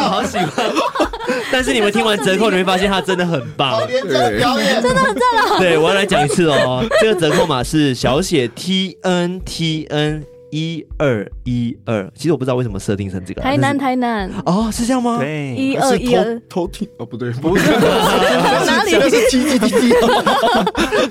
[0.09, 0.65] 好喜欢。
[1.51, 5.59] 但是你们听完折扣，你会发现它真的很棒，真的很赞了。
[5.59, 10.23] 对，我要来讲一次哦，这个折扣码是小写 T N T N。
[10.57, 13.43] 一二一二，其实我不知道为什么设定成这个。
[13.43, 15.19] 台南台南哦，是这样吗？
[15.19, 18.91] 对，一二一二偷听哦，不对， 不是哪里？
[18.91, 19.93] 这是 T T T T，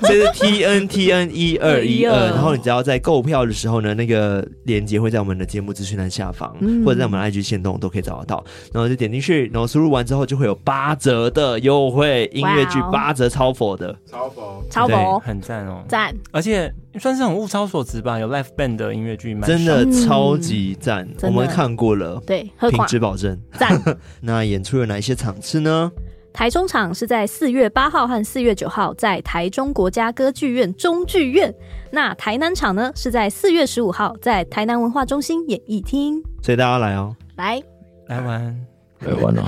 [0.01, 2.25] 这是 T N T N 一二一二。
[2.25, 6.53] 然后你只要在购票的时候呢，那个链接会在我们的节目资讯栏下方，
[6.83, 8.43] 或者在我们的 IG 限动都可以找得到。
[8.73, 16.69] 然后就点进去，然后输入完之后就会有八折的优惠，音乐剧八折超佛的，超佛，超佛，很赞哦，赞，而且。
[16.99, 23.39] 算是很物超所值吧，有 l i f e band 的音乐剧，真的超级赞，嗯、我们看过了，对，品质保证。
[23.53, 23.81] 赞。
[24.21, 25.91] 那演出有哪一些场次呢？
[26.33, 31.51] 台中场是在四月八号和四月九号在台中国家歌剧院中剧院，
[31.91, 37.59] 那台南场呢是在四月十五号在台南文化中心演艺厅，所以大家来哦，来。
[38.07, 38.76] 来玩。
[38.99, 39.47] 太完了，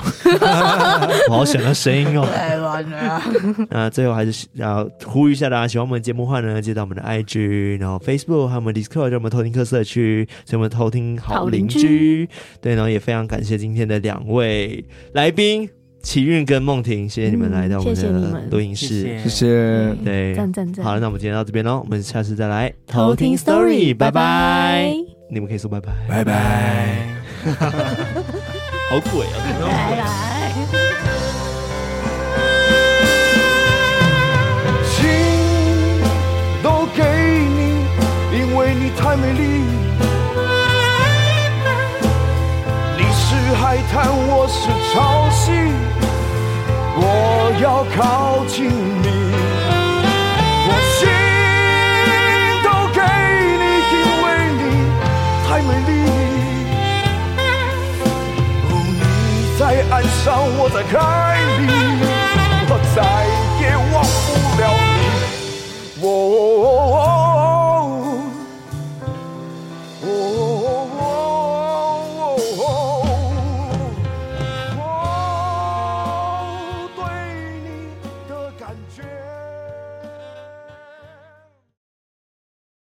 [1.28, 2.26] 我好想要声音哦！
[2.32, 3.22] 太完了。
[3.70, 11.80] 那最后还是要呼吁一下大家，喜欢我们节目的话呢，接到我们的 IG，然后 Facebook 还有我们 Discord，叫我们偷听客社区，叫我们偷听好邻居。
[11.80, 12.28] 居
[12.60, 15.68] 对，然后也非常感谢今天的两位来宾
[16.02, 19.94] 奇韵跟梦婷，谢谢你们来到我们的录音室，谢谢。
[20.04, 20.84] 对，赞赞赞。
[20.84, 24.92] 好了，那我们今天到这边喽，我们下次再来偷听 Story，拜拜。
[25.28, 27.06] 你们可以说拜拜，拜拜。
[28.90, 29.38] 好鬼啊！
[29.60, 30.04] 来来，
[34.84, 34.98] 心
[36.60, 37.86] 都给你，
[38.36, 39.42] 因为你太美丽。
[42.98, 45.70] 你是海滩，我是潮汐，
[46.96, 47.02] 我
[47.62, 48.66] 要靠近
[49.02, 49.59] 你。
[59.90, 61.36] 爱上，我在海
[61.66, 62.09] 里，